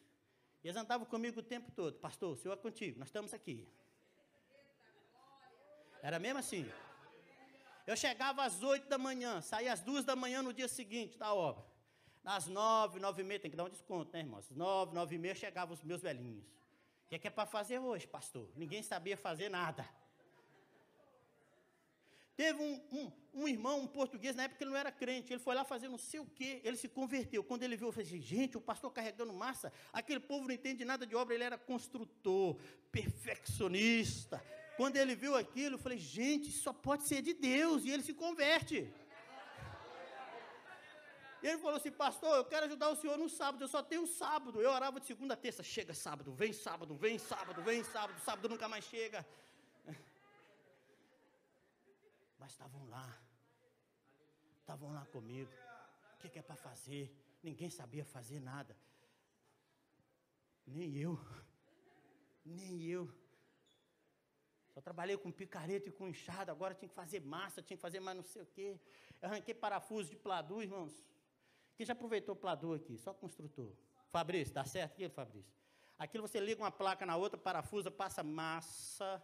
[0.63, 1.99] E eles andavam comigo o tempo todo.
[1.99, 3.67] Pastor, o senhor é contigo, nós estamos aqui.
[6.01, 6.69] Era mesmo assim.
[7.85, 11.33] Eu chegava às oito da manhã, saía às duas da manhã no dia seguinte da
[11.33, 11.65] obra.
[12.23, 14.49] Às nove, nove e meia, tem que dar um desconto, né, irmãos?
[14.49, 16.45] Nove, nove e meia chegavam os meus velhinhos.
[17.05, 18.49] O que é, que é para fazer hoje, pastor?
[18.55, 19.87] Ninguém sabia fazer nada.
[22.35, 25.53] Teve um, um, um, irmão, um português, na época ele não era crente, ele foi
[25.53, 27.43] lá fazer não sei o quê, ele se converteu.
[27.43, 30.83] Quando ele viu, eu falei assim, gente, o pastor carregando massa, aquele povo não entende
[30.83, 32.57] nada de obra, ele era construtor,
[32.91, 34.43] perfeccionista,
[34.77, 37.85] quando ele viu aquilo, eu falei, gente, isso só pode ser de Deus.
[37.85, 38.91] E ele se converte.
[41.41, 44.07] E ele falou assim, pastor, eu quero ajudar o senhor no sábado, eu só tenho
[44.07, 44.61] sábado.
[44.61, 48.47] Eu orava de segunda a terça, chega sábado, vem sábado, vem sábado, vem sábado, sábado
[48.49, 49.25] nunca mais chega.
[52.39, 53.21] Mas estavam lá,
[54.61, 55.51] estavam lá comigo.
[56.15, 57.13] O que, que é para fazer?
[57.43, 58.75] Ninguém sabia fazer nada.
[60.65, 61.19] Nem eu,
[62.45, 63.22] nem eu.
[64.73, 67.99] Só trabalhei com picareta e com enxada, agora tinha que fazer massa, tinha que fazer
[67.99, 68.79] mais não sei o quê.
[69.21, 71.05] Arranquei parafuso de pladu, irmãos.
[71.75, 72.97] Quem já aproveitou pladu aqui?
[72.97, 73.71] Só construtor.
[74.09, 75.53] Fabrício, dá certo aquilo, Fabrício?
[75.97, 79.23] Aquilo você liga uma placa na outra, parafusa, passa massa,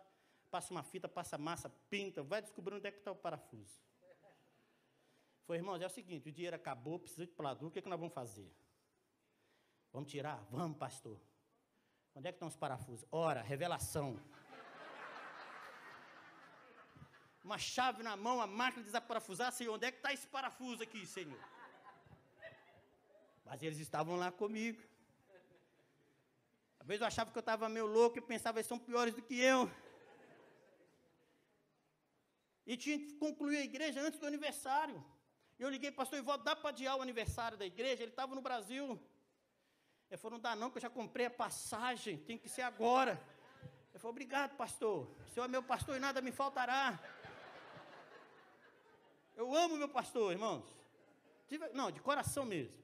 [0.52, 3.80] passa uma fita, passa massa, pinta, vai descobrindo onde é que está o parafuso.
[5.46, 7.90] Foi, irmãos, é o seguinte, o dinheiro acabou, precisa de pladu, o que, é que
[7.90, 8.52] nós vamos fazer?
[9.92, 10.46] Vamos tirar?
[10.52, 11.20] Vamos, pastor.
[12.14, 13.04] Onde é que estão os parafusos?
[13.12, 14.20] Ora, revelação
[17.50, 21.04] uma chave na mão, a máquina desaparafusar, Senhor, onde é que está esse parafuso aqui,
[21.04, 21.40] Senhor?
[23.44, 24.80] Mas eles estavam lá comigo.
[26.80, 29.24] Às vezes eu achava que eu estava meio louco e pensava, eles são piores do
[29.24, 29.70] que eu.
[32.68, 35.04] E tinha que concluir a igreja antes do aniversário.
[35.58, 38.04] Eu liguei, pastor Ivaldo, dá para adiar o aniversário da igreja?
[38.04, 38.88] Ele estava no Brasil.
[40.08, 43.20] Ele falou, não dá não, que eu já comprei a passagem, tem que ser agora.
[43.90, 45.10] Ele falou, obrigado, pastor.
[45.26, 47.00] O senhor é meu pastor e nada me faltará.
[49.40, 50.66] Eu amo meu pastor, irmãos.
[51.74, 52.76] Não, de coração mesmo.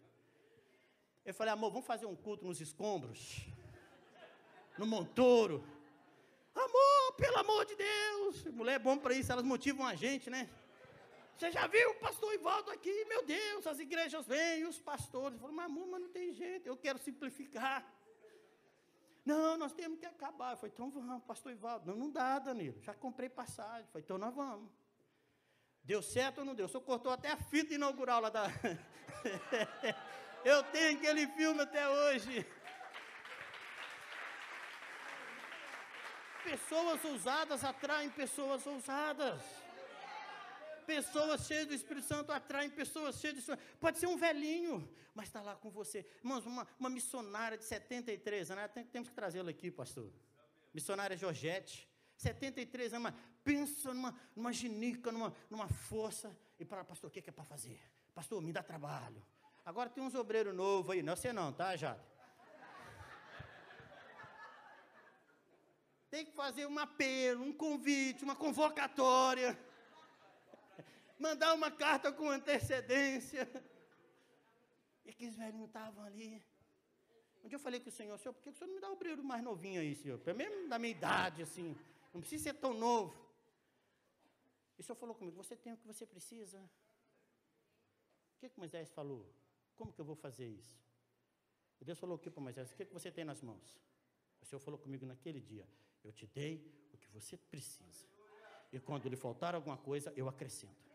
[1.26, 3.42] Eu falei, amor, vamos fazer um culto nos escombros.
[4.78, 5.58] No Montouro.
[6.56, 8.46] Amor, pelo amor de Deus.
[8.46, 10.50] Mulher é bom para isso, elas motivam a gente, né?
[11.36, 13.04] Você já viu o pastor Ivaldo aqui?
[13.04, 15.38] Meu Deus, as igrejas vêm, os pastores.
[15.38, 17.86] Falam, mas amor, mas não tem jeito, eu quero simplificar.
[19.26, 20.56] Não, nós temos que acabar.
[20.56, 21.86] Falei, então vamos, pastor Ivaldo.
[21.86, 22.82] Não, não dá, Danilo.
[22.82, 23.86] Já comprei passagem.
[23.88, 24.85] Falei, então nós vamos.
[25.86, 26.66] Deu certo ou não deu?
[26.66, 28.46] O senhor cortou até a fita inaugural lá da.
[30.44, 32.46] Eu tenho aquele filme até hoje.
[36.44, 39.42] Pessoas ousadas atraem pessoas ousadas.
[40.88, 43.58] Pessoas cheias do Espírito Santo atraem pessoas cheias de.
[43.80, 46.06] Pode ser um velhinho, mas está lá com você.
[46.24, 48.88] Irmãos, uma, uma missionária de 73 anos, né?
[48.92, 50.12] temos que trazê-la aqui, pastor.
[50.74, 51.88] Missionária Georgette.
[52.18, 53.14] 73 anos,
[53.46, 56.36] pensa numa, numa ginica, numa, numa força.
[56.60, 57.80] E para, pastor, o que é, que é para fazer?
[58.14, 59.24] Pastor, me dá trabalho.
[59.64, 62.02] Agora tem uns obreiros novos aí, não é você não, tá, Jade?
[66.10, 69.58] Tem que fazer um apelo, um convite, uma convocatória.
[71.20, 73.50] Mandar uma carta com antecedência.
[75.04, 76.44] E aqueles velhinhos estavam ali.
[77.44, 78.90] Um dia eu falei com o Senhor, Senhor, por que o Senhor não me dá
[78.90, 80.18] um obreiro mais novinho aí, Senhor?
[80.20, 81.76] Pelo menos da minha idade, assim.
[82.14, 83.25] Não precisa ser tão novo.
[84.78, 86.60] E o Senhor falou comigo, você tem o que você precisa.
[88.36, 89.34] O que, que Moisés falou?
[89.76, 90.78] Como que eu vou fazer isso?
[91.80, 92.72] E Deus falou o que para Moisés?
[92.72, 93.80] O que, que você tem nas mãos?
[94.42, 95.68] O Senhor falou comigo naquele dia,
[96.04, 98.06] eu te dei o que você precisa.
[98.72, 100.86] E quando lhe faltar alguma coisa, eu acrescento.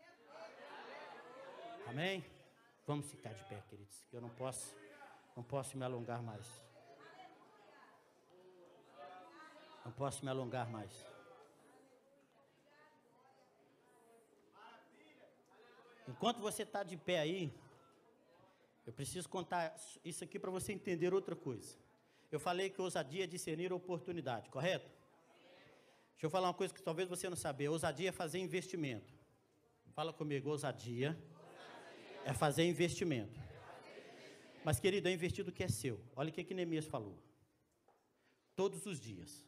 [1.87, 2.23] Amém?
[2.85, 4.05] Vamos ficar de pé, queridos.
[4.11, 4.75] Eu não posso,
[5.35, 6.45] não posso me alongar mais.
[9.83, 11.10] Não posso me alongar mais.
[16.07, 17.53] Enquanto você está de pé aí,
[18.85, 21.77] eu preciso contar isso aqui para você entender outra coisa.
[22.31, 24.89] Eu falei que ousadia é discernir oportunidade, correto?
[26.11, 27.67] Deixa eu falar uma coisa que talvez você não sabe.
[27.67, 29.13] Ousadia é fazer investimento.
[29.93, 32.21] Fala comigo, ousadia, ousadia.
[32.25, 33.39] é fazer investimento.
[34.63, 35.99] Mas, querido, é investir do que é seu.
[36.15, 37.17] Olha o que, que Neemias falou.
[38.55, 39.45] Todos os dias,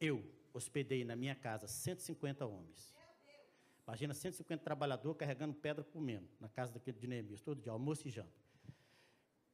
[0.00, 0.22] eu
[0.52, 2.94] hospedei na minha casa 150 homens.
[3.86, 8.10] Imagina 150 trabalhadores carregando pedra comendo na casa daquele de Neemias, todo dia, almoço e
[8.10, 8.32] janta.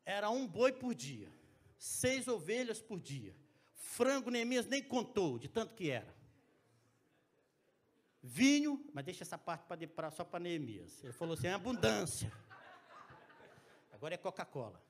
[0.04, 1.30] Era um boi por dia,
[1.78, 3.34] seis ovelhas por dia.
[3.74, 6.14] Frango Neemias nem contou, de tanto que era.
[8.22, 9.64] Vinho, mas deixa essa parte
[10.12, 11.02] só para Neemias.
[11.02, 12.32] Ele falou assim: é abundância.
[13.92, 14.80] Agora é Coca-Cola.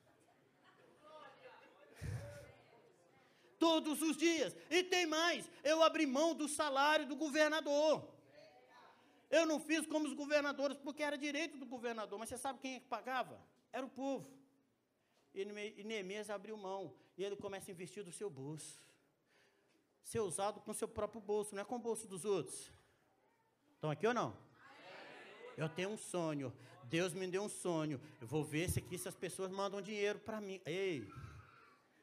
[3.58, 4.56] Todos os dias.
[4.70, 8.17] E tem mais: eu abri mão do salário do governador.
[9.30, 12.76] Eu não fiz como os governadores, porque era direito do governador, mas você sabe quem
[12.76, 13.38] é que pagava?
[13.72, 14.30] Era o povo.
[15.34, 18.82] E Neemias abriu mão, e ele começa a investir do seu bolso.
[20.02, 22.72] Ser usado com o seu próprio bolso, não é com o bolso dos outros.
[23.74, 24.34] Estão aqui ou não?
[25.56, 26.52] Eu tenho um sonho.
[26.84, 28.00] Deus me deu um sonho.
[28.20, 30.62] Eu vou ver se aqui se as pessoas mandam dinheiro para mim.
[30.64, 31.06] Ei,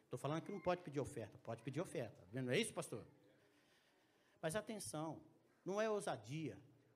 [0.03, 1.39] estou falando que não pode pedir oferta.
[1.39, 2.27] Pode pedir oferta.
[2.31, 3.03] Não é isso, pastor?
[4.41, 5.19] Mas atenção,
[5.65, 6.55] não é ousadia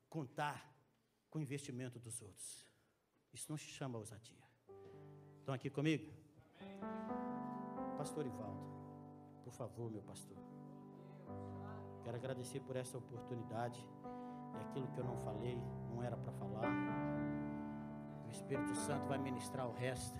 [0.09, 0.75] contar
[1.29, 2.65] com o investimento dos outros.
[3.31, 4.43] Isso não se chama ousadia.
[5.39, 6.11] Estão aqui comigo?
[7.97, 8.63] Pastor Ivaldo,
[9.43, 10.37] por favor, meu pastor.
[12.03, 13.85] Quero agradecer por essa oportunidade.
[14.55, 15.57] É aquilo que eu não falei,
[15.91, 16.69] não era para falar.
[18.25, 20.17] O Espírito Santo vai ministrar o resto.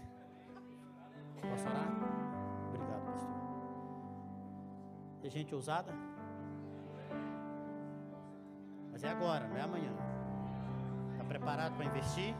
[1.41, 1.87] Posso orar?
[2.67, 3.39] Obrigado, pastor.
[5.21, 5.93] Tem gente ousada?
[8.99, 9.93] Mas é agora, não é amanhã.
[11.13, 12.35] Está preparado para investir?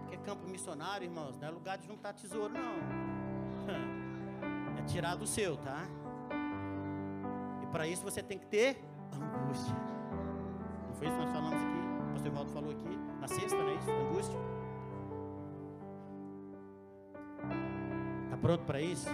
[0.00, 2.74] Porque campo missionário, irmãos, não é lugar de juntar tesouro, não.
[4.76, 5.86] É tirar do seu, tá?
[7.62, 8.82] E para isso você tem que ter
[9.14, 9.76] angústia.
[10.88, 12.08] Não foi isso que nós falamos aqui?
[12.08, 13.90] O pastor Evaldo falou aqui, na sexta, não é isso?
[13.92, 14.38] Angústia.
[18.24, 19.08] Está pronto para isso?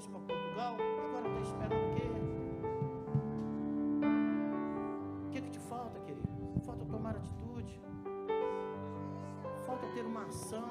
[0.00, 0.76] Trouxe para Portugal?
[1.04, 2.08] Agora está esperando o quê?
[5.26, 6.28] O que, é que te falta, querido?
[6.64, 7.82] Falta tomar atitude.
[9.66, 10.70] Falta ter uma ação.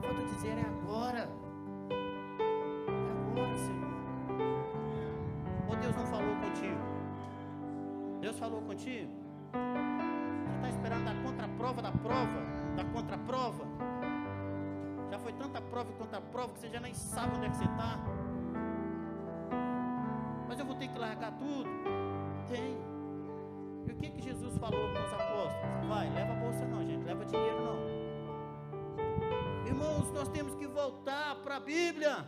[0.00, 1.28] Falta dizer é agora.
[1.90, 3.90] É agora, Senhor.
[5.68, 6.80] Ou Deus não falou contigo?
[8.20, 9.12] Deus falou contigo?
[9.52, 12.40] Você está esperando a contraprova da prova?
[12.76, 13.93] Da contraprova?
[15.24, 17.64] Foi tanta prova e contra prova que você já nem sabe onde é que você
[17.64, 17.98] está.
[20.46, 21.68] Mas eu vou ter que largar tudo?
[22.48, 22.76] Tem.
[23.86, 25.88] E o que, que Jesus falou com os apóstolos?
[25.88, 27.78] Vai, leva a bolsa não, gente, leva dinheiro não.
[29.66, 32.24] Irmãos, nós temos que voltar para a Bíblia.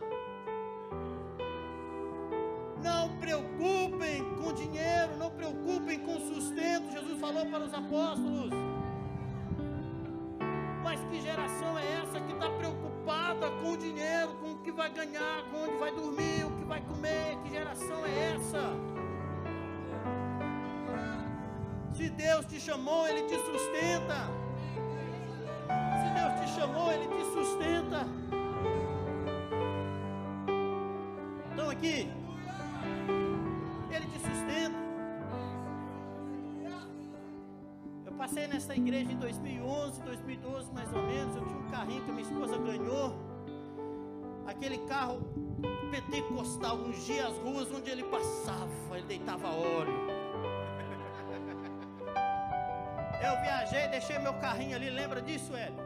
[3.19, 6.91] preocupem com dinheiro, não preocupem com sustento.
[6.91, 8.51] Jesus falou para os apóstolos.
[10.83, 12.86] Mas que geração é essa que está preocupada
[13.35, 16.81] com o dinheiro, com o que vai ganhar, com onde vai dormir, o que vai
[16.81, 17.37] comer?
[17.43, 18.61] Que geração é essa?
[21.93, 24.29] Se Deus te chamou, Ele te sustenta.
[25.67, 28.07] Se Deus te chamou, Ele te sustenta.
[31.49, 32.09] Estão aqui?
[38.27, 41.33] Passei nessa igreja em 2011, 2012 mais ou menos.
[41.33, 43.15] Eu tinha um carrinho que minha esposa ganhou.
[44.45, 45.21] Aquele carro
[45.89, 49.93] pentecostal, ungia as ruas onde ele passava, ele deitava óleo.
[53.23, 55.79] Eu viajei, deixei meu carrinho ali, lembra disso, Hélio?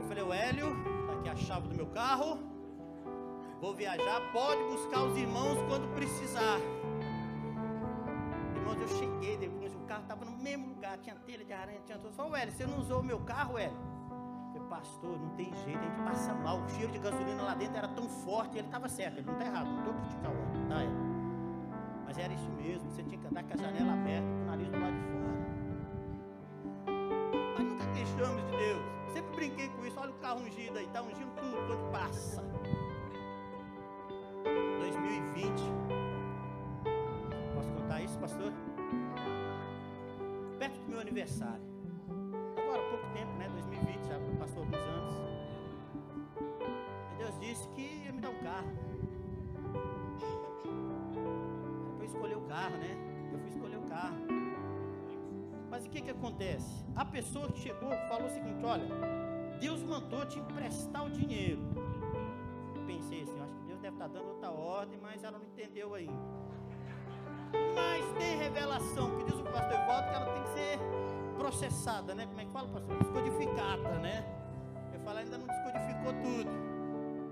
[0.00, 2.38] Eu falei, o Hélio, tá aqui a chave do meu carro.
[3.60, 6.58] Vou viajar, pode buscar os irmãos quando precisar.
[8.56, 9.36] Irmãos, eu cheguei
[10.40, 12.12] mesmo lugar, tinha telha de aranha, tinha tudo.
[12.14, 13.76] Falei, Hélio, você não usou o meu carro, Hélio?
[13.76, 16.60] Eu falei, pastor, não tem jeito, a gente passa mal.
[16.60, 19.46] O cheiro de gasolina lá dentro era tão forte, ele estava certo, ele não está
[19.46, 21.10] errado, não estou criticando o tá, Hélio?
[22.06, 24.68] Mas era isso mesmo, você tinha que andar com a janela aberta, com o nariz
[24.68, 25.30] do lado de fora.
[27.56, 28.82] Mas nunca queixamos de Deus.
[29.12, 30.00] Sempre brinquei com isso.
[30.00, 32.42] Olha o carro ungido aí, está ungindo tudo quando passa.
[34.42, 35.62] 2020.
[37.54, 38.52] Posso contar isso, pastor?
[41.00, 41.64] Meu aniversário.
[42.58, 43.48] Agora, pouco tempo, né?
[43.48, 45.14] 2020, já passou alguns anos.
[47.10, 48.70] E Deus disse que ia me dar um carro.
[51.86, 53.30] Era para eu escolher o carro, né?
[53.32, 54.18] Eu fui escolher o carro.
[55.70, 56.84] Mas o que que acontece?
[56.94, 58.84] A pessoa que chegou falou o seguinte: olha,
[59.58, 61.62] Deus mandou te emprestar o dinheiro.
[62.76, 65.46] Eu pensei assim, eu acho que Deus deve estar dando outra ordem, mas ela não
[65.46, 66.12] entendeu ainda.
[67.74, 70.78] Mas tem revelação que diz o pastor Evaldo que ela tem que ser
[71.36, 72.26] processada, né?
[72.26, 72.96] Como é que fala, pastor?
[72.98, 74.24] Descodificada, né?
[74.92, 76.50] Eu falo, ainda não descodificou tudo.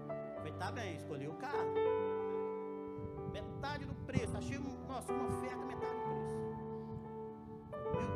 [0.08, 1.74] Eu falei, tá bem, escolhi o carro.
[3.32, 4.36] Metade do preço.
[4.36, 4.58] Achei,
[4.88, 6.38] nossa, uma oferta, metade do preço.
[7.70, 8.08] Meu Deus.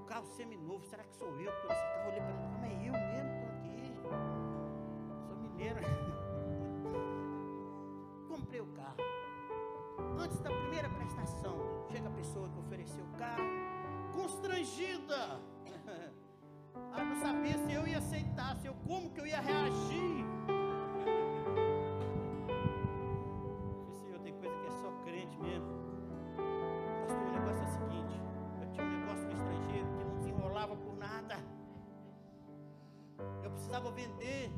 [0.00, 2.08] O carro seminovo, será que sou eu que estou nesse carro?
[2.08, 3.44] Olhei ele, como é eu mesmo?
[3.82, 4.38] Estou aqui.
[5.26, 5.80] Sou mineiro.
[8.28, 8.96] Comprei o carro.
[10.18, 11.58] Antes da primeira prestação,
[11.90, 13.44] chega a pessoa que ofereceu o carro,
[14.12, 15.40] constrangida.
[16.92, 20.24] Ela não sabia se eu ia aceitar, se eu, como que eu ia reagir.
[24.00, 25.72] Senhor, tem coisa que é só crente mesmo.
[27.06, 28.20] Pastor, o negócio é o seguinte:
[28.60, 31.36] eu tinha um negócio no estrangeiro que não desenrolava por nada.
[33.42, 34.50] Eu precisava vender.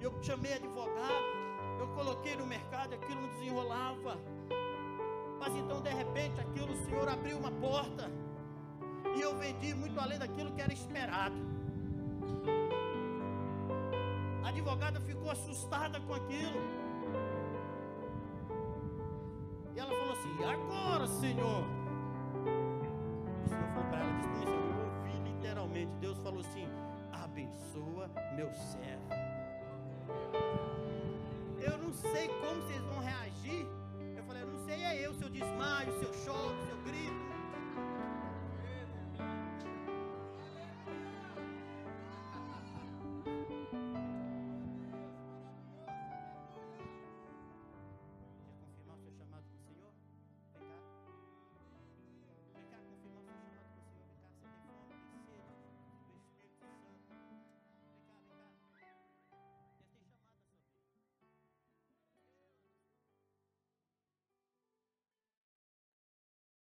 [0.00, 1.46] Eu chamei advogado.
[1.78, 4.18] Eu coloquei no mercado, aquilo não desenrolava.
[5.46, 8.10] Mas então, de repente, aquilo, o Senhor abriu uma porta.
[9.14, 11.36] E eu vendi muito além daquilo que era esperado.
[14.42, 16.58] A advogada ficou assustada com aquilo.
[19.72, 21.64] E ela falou assim: agora, Senhor?
[23.44, 25.92] O Senhor falou para ela: disse, eu ouvi literalmente.
[26.00, 26.66] Deus falou assim:
[27.12, 29.14] abençoa meu servo.
[31.60, 33.85] Eu não sei como vocês vão reagir
[34.66, 37.25] ceia é eu, seu desmaio, seu choque seu grito,